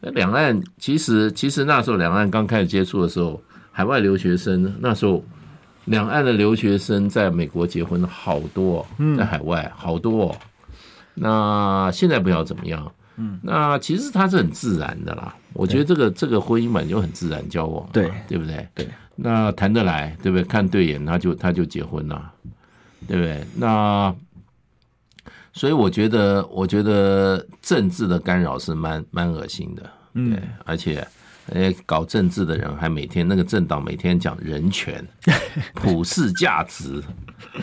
[0.00, 5.22] 那两岸其实其实那时候两岸刚开始接触的时候，海外留学生那时候
[5.84, 10.36] 两岸的留学生在美国结婚好多，在海外好多哦。
[11.14, 12.90] 那现在不晓得怎么样。
[13.22, 15.34] 嗯，那其实他是很自然的啦。
[15.52, 18.66] 我觉得这个这个婚姻本就很自然交往，对对不对？
[18.74, 20.44] 对，那谈得来，对不对？
[20.44, 22.32] 看对眼，他就他就结婚了，
[23.06, 23.44] 对不对？
[23.56, 24.14] 那
[25.52, 29.82] 所以我觉得，我觉得政治的干扰是蛮蛮恶心的，
[30.14, 31.06] 对，而且
[31.52, 35.06] 诶，搞政治的人还每天那个政党每天讲人权、
[35.74, 37.02] 普世价值，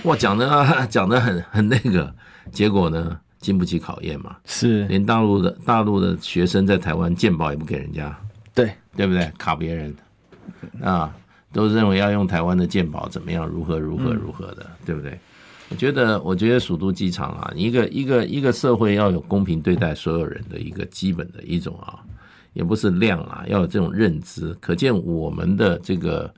[0.03, 2.13] 哇，讲的讲的很很那个，
[2.51, 3.19] 结果呢？
[3.39, 4.37] 经不起考验嘛？
[4.45, 8.15] 是连大陆的大陆的学生在台湾鉴宝也不给人家，
[8.53, 9.31] 对对不对？
[9.37, 9.95] 卡别人
[10.81, 11.13] 啊，
[11.53, 13.47] 都认为要用台湾的鉴宝怎么样？
[13.47, 15.17] 如何如何如何的，对不对？
[15.69, 21.99] 我觉得，我觉得首都机场啊，一个一个一个社会要有公平对待所有人的一个基本的一种啊，
[22.53, 24.51] 也不是量啊，要有这种认知。
[24.59, 26.33] 可见我们的这个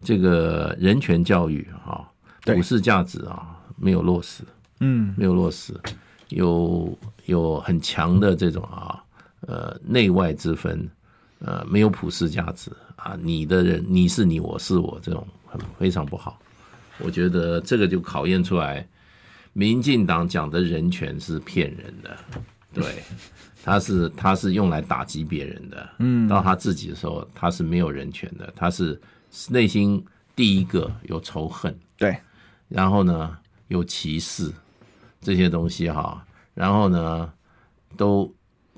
[0.00, 2.06] 这个人权教育啊，
[2.44, 4.44] 普世价值啊，没有落实，
[4.78, 5.74] 嗯，没有落实。
[6.28, 9.02] 有有很强的这种啊，
[9.40, 10.88] 呃，内外之分，
[11.38, 16.38] 呃，没有普世价值啊，你的人你是你，我是我，这种很非常不好。
[16.98, 18.86] 我觉得这个就考验出来，
[19.52, 22.16] 民进党讲的人权是骗人的，
[22.74, 23.02] 对，
[23.62, 29.00] 他是他是用来打击别人的，嗯，到他自己的时候，他是没有人权的，他是
[29.48, 30.04] 内心
[30.34, 32.16] 第一个有仇恨，对，
[32.68, 33.36] 然后呢
[33.68, 34.50] 有歧视。
[35.26, 36.24] 这些东西哈，
[36.54, 37.28] 然后呢，
[37.96, 38.32] 都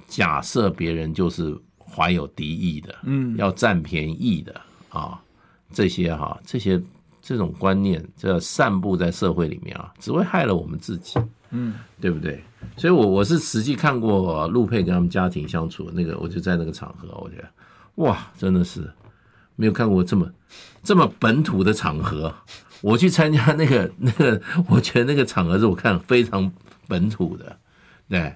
[0.07, 5.21] 假设别人就是怀有敌意的，嗯，要占便宜的啊，
[5.71, 6.83] 这些哈，这些
[7.21, 11.21] 这种观念，这散布在社会里面啊，只会害了我们自己，
[11.51, 12.43] 嗯，对不对？
[12.79, 17.49] 所以我我是实际看过陆佩跟他们家庭相处那个，我就在那个场合，我觉得
[17.97, 18.91] 哇，真的是
[19.55, 20.27] 没有看过这么
[20.83, 22.35] 这么本土的场合。
[22.81, 26.51] 我去参加那个那个，我觉得那个场合是我看非常
[26.87, 27.57] 本土的，
[28.09, 28.33] 对，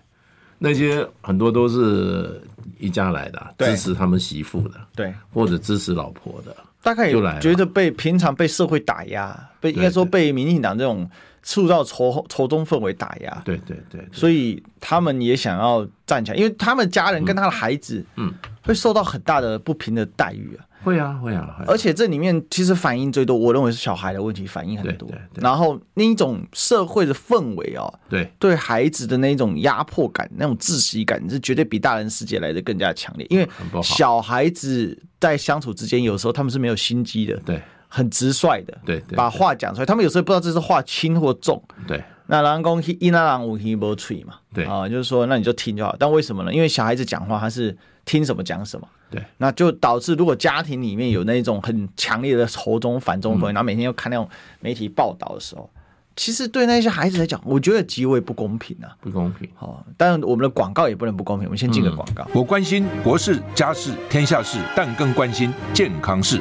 [0.59, 2.41] 那些很多都是
[2.79, 11.09] 一家来的，支持他们媳妇的，对，或者支持老婆的，大概也觉得被平常被社会打压，被应该说被民进党这种
[11.43, 18.33] 塑造仇仇中氛围打压，对对对，所以他们也想要站起来，因为他们家人跟他的孩子，嗯，
[18.63, 20.65] 会受到很大的不平的待遇啊。
[20.85, 25.09] 会啊，会啊，而且这里面其实反应最多，我认为是小孩的问题反应很多。
[25.09, 33.25] 对对对，然后那一种社会的氛围哦，对，对孩子的那种压迫感、那种窒息感，是绝对比大人世界来的更加强烈。
[33.31, 33.49] 因为
[33.81, 37.63] 小孩子在相处之间，有时候他们是没有心机的，对，
[37.95, 39.87] 很直率的，对对，把话讲出来。
[39.87, 42.03] 他们有时候不知道这是话轻或重，对。
[42.27, 45.95] 那人讲一那人无耳无嘴嘛，对啊，就是说那你就听就好。
[45.99, 46.55] 但为什么呢？
[46.55, 47.77] 因为小孩子讲话他是
[48.07, 48.89] 听什么讲什么。
[49.11, 54.27] 对，那就导致如果家庭里面有那种很强烈的仇中反中氛围，然后每天要看那种
[54.61, 55.69] 媒体报道的时候，
[56.17, 59.47] 其实对那些孩子来讲，我觉得极为不公平啊，不公平。
[59.55, 61.47] 好，但我们的广告也不能不公平。
[61.47, 62.27] 我们先进个广告。
[62.33, 66.41] 我关心国事、家事、天下事，但更关心健康事。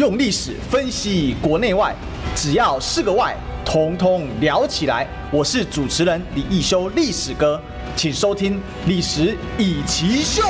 [0.00, 1.94] 用历史分析国内外，
[2.34, 3.36] 只要是个“外”，
[3.66, 5.06] 统统聊起来。
[5.30, 7.60] 我是主持人李易修，历史哥，
[7.94, 8.54] 请收听
[8.86, 10.42] 《历史易起秀》。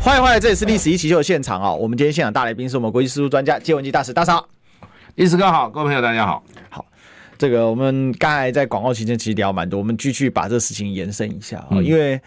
[0.00, 1.74] 欢迎欢迎，这里是《历史一奇秀》的现场啊！
[1.74, 4.48] 我们今天现场大来宾是我们国际事务专家接文基大使，大嫂。
[5.16, 6.44] 历史哥好，各位朋友大家好。
[6.70, 6.86] 好，
[7.36, 12.20] 这个我们刚才在广告期间其实聊蛮多，我们继续把这个事情延伸一下啊，嗯、因为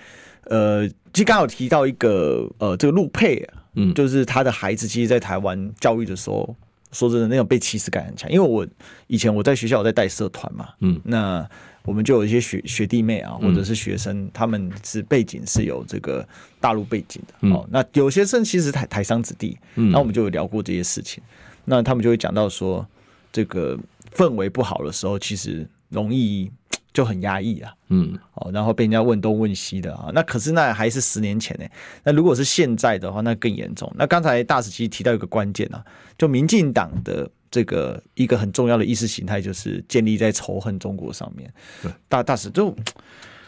[0.50, 6.56] 呃，其实刚好提到一个呃，这个陆配啊，嗯，就是他的孩子，其实，在台湾教育的时候，
[6.92, 8.30] 说真的，那种被歧视感很强。
[8.32, 8.68] 因为我
[9.06, 11.48] 以前我在学校我在带社团嘛，嗯，那
[11.84, 16.28] 我们就有一些学学弟妹啊，或者是学生，嗯、他们是背景是有这个
[16.60, 21.24] 大陆背景的，嗯、哦，那有些生其实台台商子弟，嗯，那我们就有聊过这些事情。
[21.64, 22.86] 那他们就会讲到说，
[23.32, 23.78] 这个
[24.16, 26.50] 氛围不好的时候，其实容易
[26.98, 30.10] 就很压抑啊，嗯，哦，然后被人家问东问西的啊。
[30.16, 31.66] 那可是那还是十年前呢。
[32.04, 33.88] 那如果是现在的话，那更严重。
[33.95, 35.86] 那刚才大使其实提到一个关键啊，
[36.18, 41.54] 就民进党的这个一个很重要的意识形态，就是建立在仇恨中国上面。
[41.84, 42.76] 对，大大使就。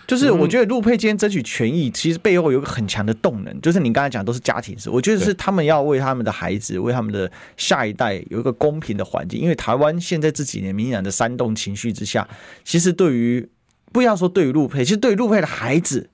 [0.09, 9.39] 就是我觉得陆配今天争取权益，其实背后有一个很强的动能，就是你刚才讲都是家庭式，我觉得是他们要为他们的孩子、为他们的下一代有一个公平的环境。
[9.39, 12.27] 因为台湾现在这几年民进党的煽动情绪之下，
[12.63, 13.47] 其实对于
[13.91, 16.09] 不要说对于陆配，其实对于陆配的孩子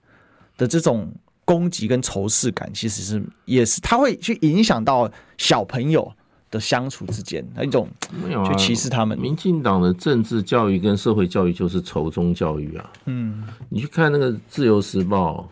[0.58, 1.14] 的这种
[1.46, 6.14] 攻击跟仇视感，其实是也是他会去影响到小朋友。
[6.52, 7.88] 的相处之间，那一种
[8.24, 9.18] 没有去歧视他们。
[9.18, 12.90] 民进党的政治教育跟社会教育就是仇中教育啊。
[13.06, 15.50] 嗯，你去看那个《自由时报》，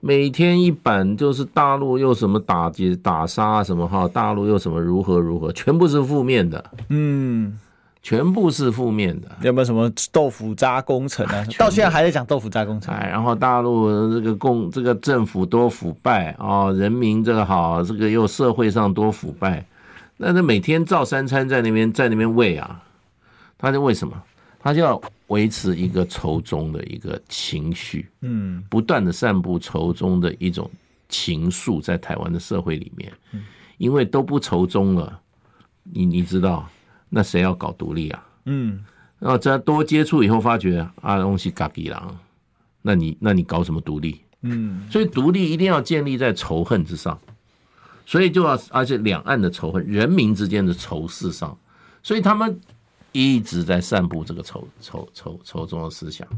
[0.00, 6.62] 每天一版就是大陆又什么打劫打杀什么哈，大陆又什么如何如何，全部是负面的。
[6.90, 7.58] 嗯，
[8.02, 9.28] 全部是负面的。
[9.40, 11.44] 有没有什么豆腐渣工程啊？
[11.58, 12.94] 到现在还在讲豆腐渣工程。
[12.94, 19.66] 哎，然后大陆这个共这个政府多腐败啊，人民这个好，这个又社会上多腐败。
[20.16, 22.82] 那他每天照三餐在那边在那边喂啊，
[23.58, 24.22] 他就为什么？
[24.60, 30.70] 他就要维持一个仇中的一个情绪，嗯，不断的散布仇中的一种
[31.08, 33.12] 情愫在台湾的社会里面，
[33.76, 35.20] 因为都不仇中了，
[35.82, 36.66] 你你知道，
[37.10, 38.26] 那谁要搞独立啊？
[38.46, 38.82] 嗯，
[39.18, 42.16] 然后再多接触以后发觉啊，东西嘎比狼，
[42.80, 44.22] 那你那你搞什么独立？
[44.40, 47.18] 嗯，所以独立一定要建立在仇恨之上。
[48.06, 51.56] 所以就要，而且两岸的仇恨，人民之间的仇视上，
[52.02, 52.60] 所以他们
[53.12, 56.28] 一直在散布这个仇仇仇仇中的思想，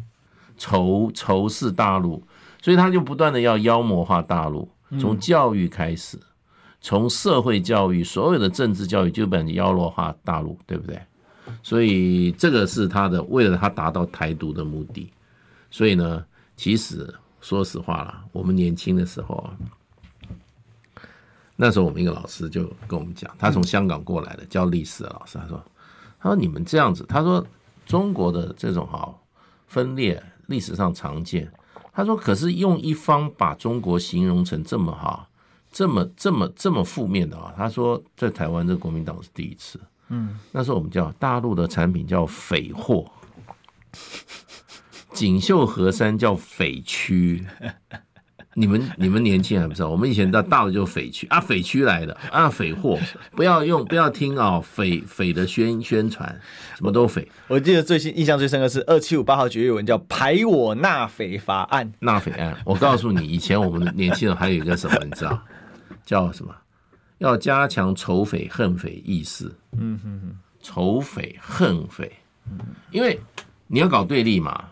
[0.57, 2.23] 仇仇视大陆，
[2.63, 4.69] 所以他就不断的要妖魔化大陆，
[5.01, 6.17] 从教育开始，
[6.81, 11.01] 从社会教育，所有的政治教育就本妖魔化大陆，对不对？
[11.63, 15.11] 所以这个是他的，为了他达到台独的目的。
[15.71, 16.25] 所以呢，
[16.57, 19.51] 其实说实话啦，我们年轻的时候啊。
[21.59, 25.65] 那时候我们一个老师就跟我们讲，他从香港过来的教历史的老师，他说
[26.21, 27.45] ：“他说你们这样子，他说
[27.87, 29.15] 中国的这种哈
[29.67, 31.51] 分裂历史上常见。
[31.95, 35.27] 他说可是用一方把中国形容成这么好，
[35.73, 37.55] 这么这么这么负面的啊。
[37.57, 39.81] 他说在台湾这国民党是第一次。
[40.09, 43.11] 嗯，那时候我们叫大陆的产品叫匪货，
[45.15, 47.47] 锦绣河山叫匪区。”
[48.59, 52.99] 你们你们年轻人还不知道，我们以前到大陆就匪区啊，匪区来的啊，匪货，
[53.33, 56.27] 不要用，不要听啊、哦，匪匪的宣宣传，
[56.75, 57.29] 什么都匪。
[57.49, 61.93] 我记得最新印象最深刻是二七五八号决议文，叫排我纳匪法案。
[61.99, 65.39] 纳匪案，我告诉你，以前我们年轻人还有一个什么，你知道，
[66.07, 66.55] 叫什么？
[67.19, 69.55] 要加强仇匪恨匪意识。
[69.77, 72.11] 嗯哼哼，仇匪恨匪，
[72.91, 73.21] 因为
[73.67, 74.65] 你要搞对立嘛。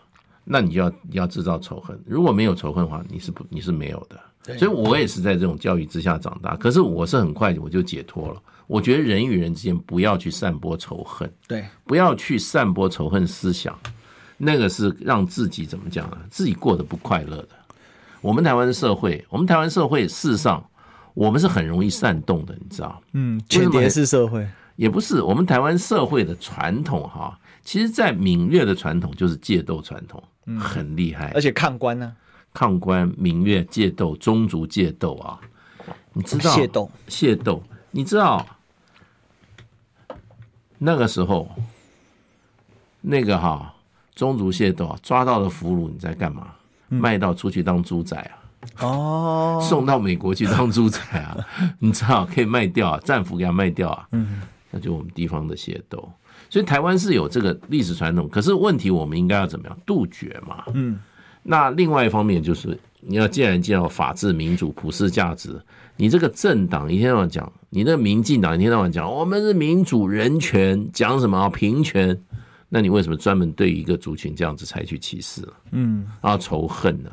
[0.45, 4.17] 那你就要要制造仇恨，如果没有仇恨的话，你是不你是没有的。
[4.59, 8.39] 所以我也是在这种教育之下长大，可是我是很快我就解脱了。
[8.67, 13.75] 我觉得人与人之间不要去散播仇恨，对，不要去散播仇恨思想，
[14.37, 16.17] 那个是让自己怎么讲呢？
[16.29, 17.49] 自己过得不快乐的。
[18.21, 20.63] 我们台湾的社会，我们台湾社会事实上
[21.15, 23.01] 我们是很容易煽动的，你知道？
[23.13, 30.23] 嗯，浅碟式社会也不是，我们台湾社会的传统哈，其实在闽粤的传统就是械斗传统。
[30.59, 32.15] 很厉害，而且抗官呢？
[32.53, 35.39] 抗官、明月械斗、宗族械斗啊！
[36.13, 36.51] 你知道？
[36.51, 38.45] 械斗，械斗，你知道？
[40.77, 41.49] 那个时候，
[43.01, 43.73] 那个哈
[44.13, 46.53] 宗族械斗抓到了俘虏，你在干嘛？
[46.87, 48.85] 卖到出去当猪仔啊？
[48.85, 51.35] 哦， 送到美国去当猪仔啊，
[51.79, 54.41] 你知道可以卖掉啊，战俘给他卖掉啊，嗯，
[54.71, 56.09] 那就我们地方的械斗，
[56.49, 60.63] 所以台湾是有这个历史传统，可是问题我们应该要怎么样杜绝嘛？
[60.73, 60.99] 嗯，
[61.43, 65.59] 那另外一方面就是你要既然介绍法治、民主、普世价值，
[65.97, 72.17] 你这个政党一天到晚讲，你那个民进党一天到晚讲我们是民主、人权，讲什么平权？
[72.67, 75.47] 那你为什么专门对一个族群这样子采取歧视？
[75.71, 77.11] 嗯，啊仇恨呢？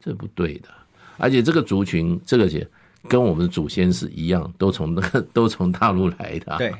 [0.00, 0.68] 这不对的。
[1.16, 2.66] 而且这个族群，这个些
[3.08, 6.56] 跟我们的祖先是一样，都从那个都从大陆来的。
[6.58, 6.74] 对，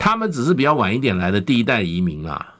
[0.00, 2.54] 他们只是比较晚一点来的第一代移民啦，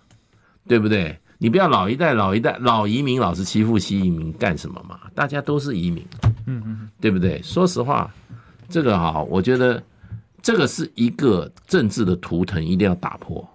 [0.68, 1.18] 对不对？
[1.38, 5.00] 你不要老一代老一代老移民老是欺负新移民干什么嘛？
[5.14, 6.06] 大家都是移民，
[6.44, 7.40] 嗯嗯，对不对？
[7.42, 8.12] 说实话，
[8.68, 9.82] 这个哈，我觉得
[10.42, 13.48] 这个是一个政治的图腾，一定要打破。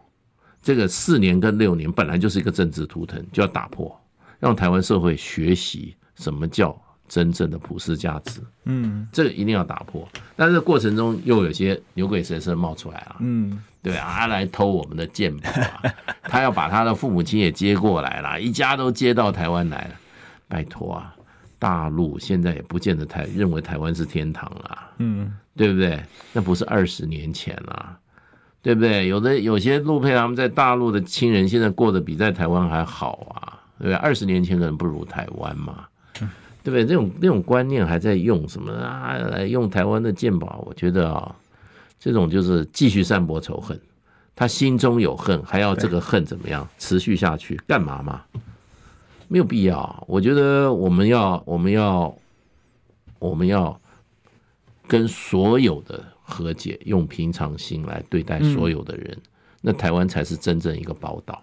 [0.64, 3.96] 这个四年跟六年本来就是一个政治图腾，就要打破，
[4.40, 6.76] 让台湾社会学习什么叫
[7.08, 8.42] 真正的普世价值。
[8.64, 10.10] 嗯，这个一定要打破。
[10.36, 13.18] 但是过程中又有些牛鬼蛇神冒出来了。
[13.20, 13.62] 嗯，
[13.92, 19.96] 对啊，他来偷我们的鉴宝啊， 他要把他的父母亲也接过来了，一家都接到台湾来了。
[20.48, 21.16] 拜托啊，
[21.60, 24.78] 大陆现在也不见得台认为台湾是天堂了。
[24.98, 26.02] 嗯，对不对？
[26.34, 27.98] 那不是二十年前了。
[28.62, 29.08] 对不对？
[29.08, 33.94] 有的有些陆配他们在大陆的亲人，现在过得比在台湾还好啊，对不对？
[33.94, 35.86] 二十年前可能不如台湾嘛，
[36.64, 36.84] 对不对？
[36.84, 39.14] 这种那种观念还在用什么啊？
[39.18, 41.36] 来用台湾的鉴宝，我觉得啊，
[42.00, 43.80] 这种就是继续散播仇恨，
[44.36, 47.56] 他心中有恨，还要这个恨怎么样持续下去？
[47.68, 48.22] 干嘛嘛？
[49.28, 50.06] 没有必要。
[50.08, 52.16] 我觉得我们要我们要
[53.20, 53.80] 我们要
[54.88, 56.04] 跟所有的。
[56.28, 59.22] 和解，用平常心来对待所有的人，嗯、
[59.62, 61.40] 那台湾才是真正一个宝岛。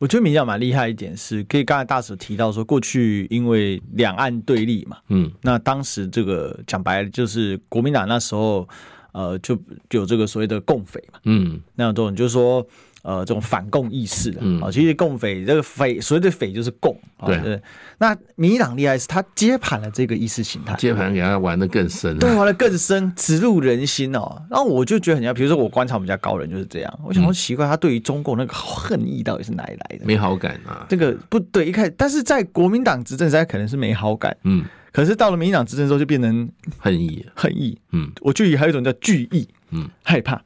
[0.00, 8.68] 我觉得民进党蛮厉害一点是，可以刚才大使提到说，过去因为两岸对立嘛，嗯，那当时这个讲白了就是国民党那时候，
[9.12, 9.56] 呃，就
[9.88, 12.66] 就有这个所谓的共匪嘛，嗯，那种就是说。
[13.02, 16.94] 呃，这种反共意识的啊，嗯、其实共匪这个匪，所谓的匪就是共，
[17.24, 17.62] 对，对。
[17.96, 24.42] 那民进党厉害是，他接盘了这个意识形态，接盘给他玩的更深，对，玩的更深，植入人心哦。
[24.50, 30.04] 然后我就觉得很像，比如说我观察我们家高人就是这样，我想说奇怪，他对于中共那个恨意到底是哪里来的？
[30.04, 40.42] 没好感啊，这个不对，一开始，但是在国民党执政时代可能是没好感，嗯，可是到了民进党执政之后就变成恨意，恨意，嗯，我就以还有一种叫惧意，嗯，害怕。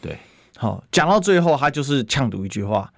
[0.00, 0.18] 对。
[0.56, 2.90] 好，讲到最后，他就是呛读一句话：“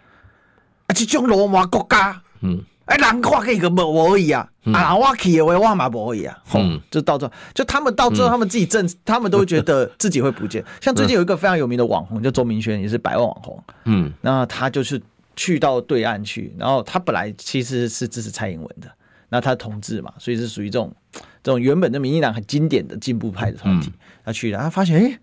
[0.87, 10.63] 啊，这种罗马国家，嗯，哎，人话给个无而已啊，啊，我去的话我嘛无而已啊。”嗯，就到这，就他们到最后，他们自己政， 他们都会觉得自己会不见。
[10.83, 13.65] 像最近有一个非常有名的网红，叫周明轩，也是百万网红。
[13.87, 15.01] 嗯，那他就是
[15.35, 18.89] 去到对岸去，然后他本来其实是支持蔡英文的，
[19.29, 20.95] 那他同志嘛，所以是属于这种
[21.43, 23.93] 这种原本的民进党很经典的进步派的团体。
[24.25, 25.19] 他去了，他发现，哎，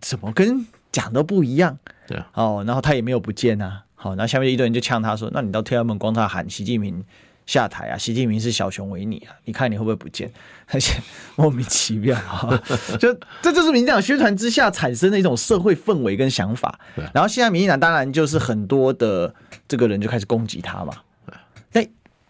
[0.00, 0.66] 怎么跟？
[0.92, 7.02] 讲的不一样，对啊，哦，然后他也没有不见啊，好，然后下面一堆人就呛他说：“那你到天安门广场喊习近平
[7.46, 7.96] 下台啊？
[7.96, 9.32] 习近平是小熊维尼啊？
[9.46, 10.30] 你看你会不会不见？”
[10.68, 11.00] 而 且
[11.34, 12.62] 莫名其妙啊，
[13.00, 16.78] 就这就是民进党宣传之下产生的一种社会氛围跟想法。
[17.14, 19.34] 然后现在民进党当然就是很多的
[19.66, 20.92] 这个人就开始攻击他嘛。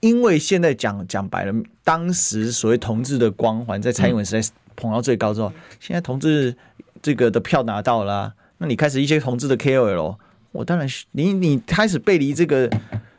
[0.03, 6.55] 那因为现在讲讲白了，当时所谓同志的光环在蔡英文时代捧到最高之后，现在同志
[7.01, 8.33] 这个的票拿到了啊。
[8.59, 10.17] 那你开始一些同志的 KOL，
[10.53, 12.71] 我当然你你开始背离这个，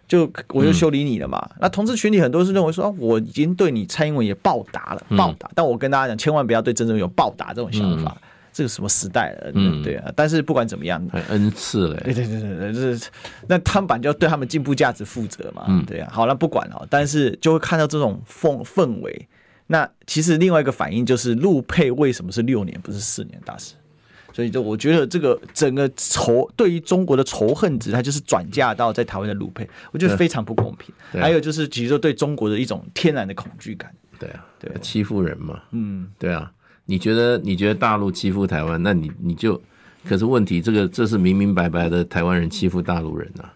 [0.07, 1.38] 就我就修理你了嘛。
[1.51, 5.47] 嗯、那同志群体很多是认为说，我已经对你蔡英文也报答了，报答。
[5.47, 8.15] 嗯、但我跟大家讲，千万不要对曾正有报答这种想法。
[8.53, 9.51] 嗯、这个什么时代了？
[9.55, 10.11] 嗯，对啊。
[10.15, 12.01] 但是不管怎么样，很恩赐嘞。
[12.03, 13.09] 对对对对对，就是
[13.47, 15.65] 那他们就要对他们进步价值负责嘛。
[15.67, 16.09] 嗯，对啊。
[16.11, 19.27] 好了，不管了，但是就会看到这种氛氛围。
[19.67, 23.41] 那其实另外一个反应就是，陆配为什么是六年不是四年？
[23.45, 23.73] 大使。
[24.33, 30.93] 所以，就我觉得这个整个仇对于中国的仇恨值，它就是转嫁到在台湾的陆配，我觉得非常不公平。
[31.11, 33.93] 对还有就是，其实说对中国的一种天然的恐惧感。
[34.17, 35.61] 对啊，对，欺负人嘛。
[35.71, 36.51] 嗯，对啊。
[36.86, 39.59] 你觉得你觉得大陆欺负台湾，那你你就
[40.05, 43.53] 可是问题，这个这是明明白白的台湾人欺负大陆人啊，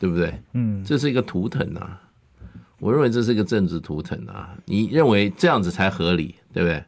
[0.00, 0.34] 对不对？
[0.54, 2.00] 嗯，这是一个图腾啊。
[2.78, 4.54] 我认为这是一个政治图腾啊。
[4.64, 6.82] 你认为这样子才合理，对不对？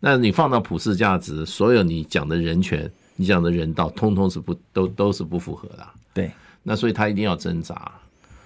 [0.00, 5.86] 那你放到普世价值，所有你讲的人权，你讲的人道，通通是不都都是不符合的。
[6.12, 6.30] 对，
[6.62, 7.90] 那所以他一定要挣扎。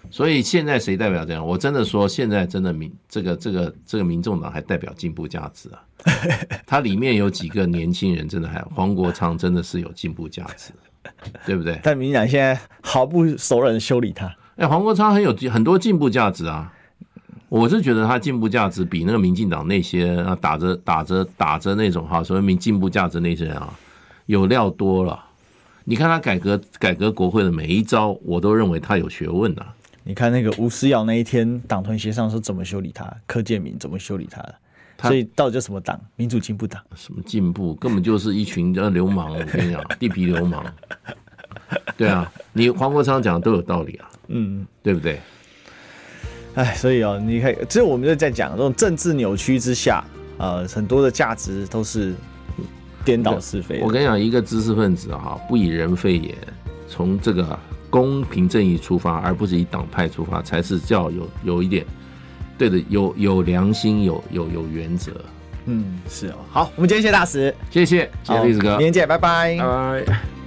[0.08, 1.46] 所以现在谁代表这样？
[1.46, 5.82] 我真的说，现在真的民这个这个这个民众党还代表进步价值啊。
[6.66, 10.72] 它里面有几个年轻人，真的还黄国昌真的是有进步价值，
[11.44, 11.78] 对不对？
[11.82, 14.34] 但民进党现在毫不手软修理他。
[14.56, 16.72] 哎，黄国昌很有很多进步价值啊。
[17.48, 23.76] 我是觉得他进步价值比那个民进党那些啊打着打着打着那种哈所谓民进步价值那些人啊
[24.26, 25.24] 有料多了。
[25.84, 29.74] 你看他改革改革国会的每一招，我都认为他有学问呐、啊。
[30.02, 34.54] 你看那个吴思瑶那一天党团协商说怎么修理他，柯建铭怎么修理他的？
[35.02, 35.98] 所以到底叫什么党？
[36.16, 36.82] 民主进步党？
[36.94, 37.74] 什么进步？
[37.76, 39.32] 根本就是一群流氓！
[39.32, 40.64] 我跟你讲， 地痞流氓。
[41.96, 44.10] 对啊，你黄国昌讲的都有道理啊。
[44.28, 45.18] 嗯，对不对？
[46.54, 50.04] 哎，所以哦，你看，只有我们就在讲这种政治扭曲之下，
[50.36, 52.14] 呃，很多的价值都是
[53.04, 53.80] 颠倒是非。
[53.80, 56.34] 我跟你讲，一个知识分子啊，不以人废言，
[56.88, 57.58] 从这个
[57.90, 61.84] 公平正义出发，而不是以党派出发，才是叫有有一点
[62.56, 65.12] 对的，有有良心，有有有原则。
[65.66, 66.36] 嗯，是哦。
[66.50, 70.39] 好，我们今天谢谢大使，谢谢谢谢栗子哥，明天见，拜拜，拜拜。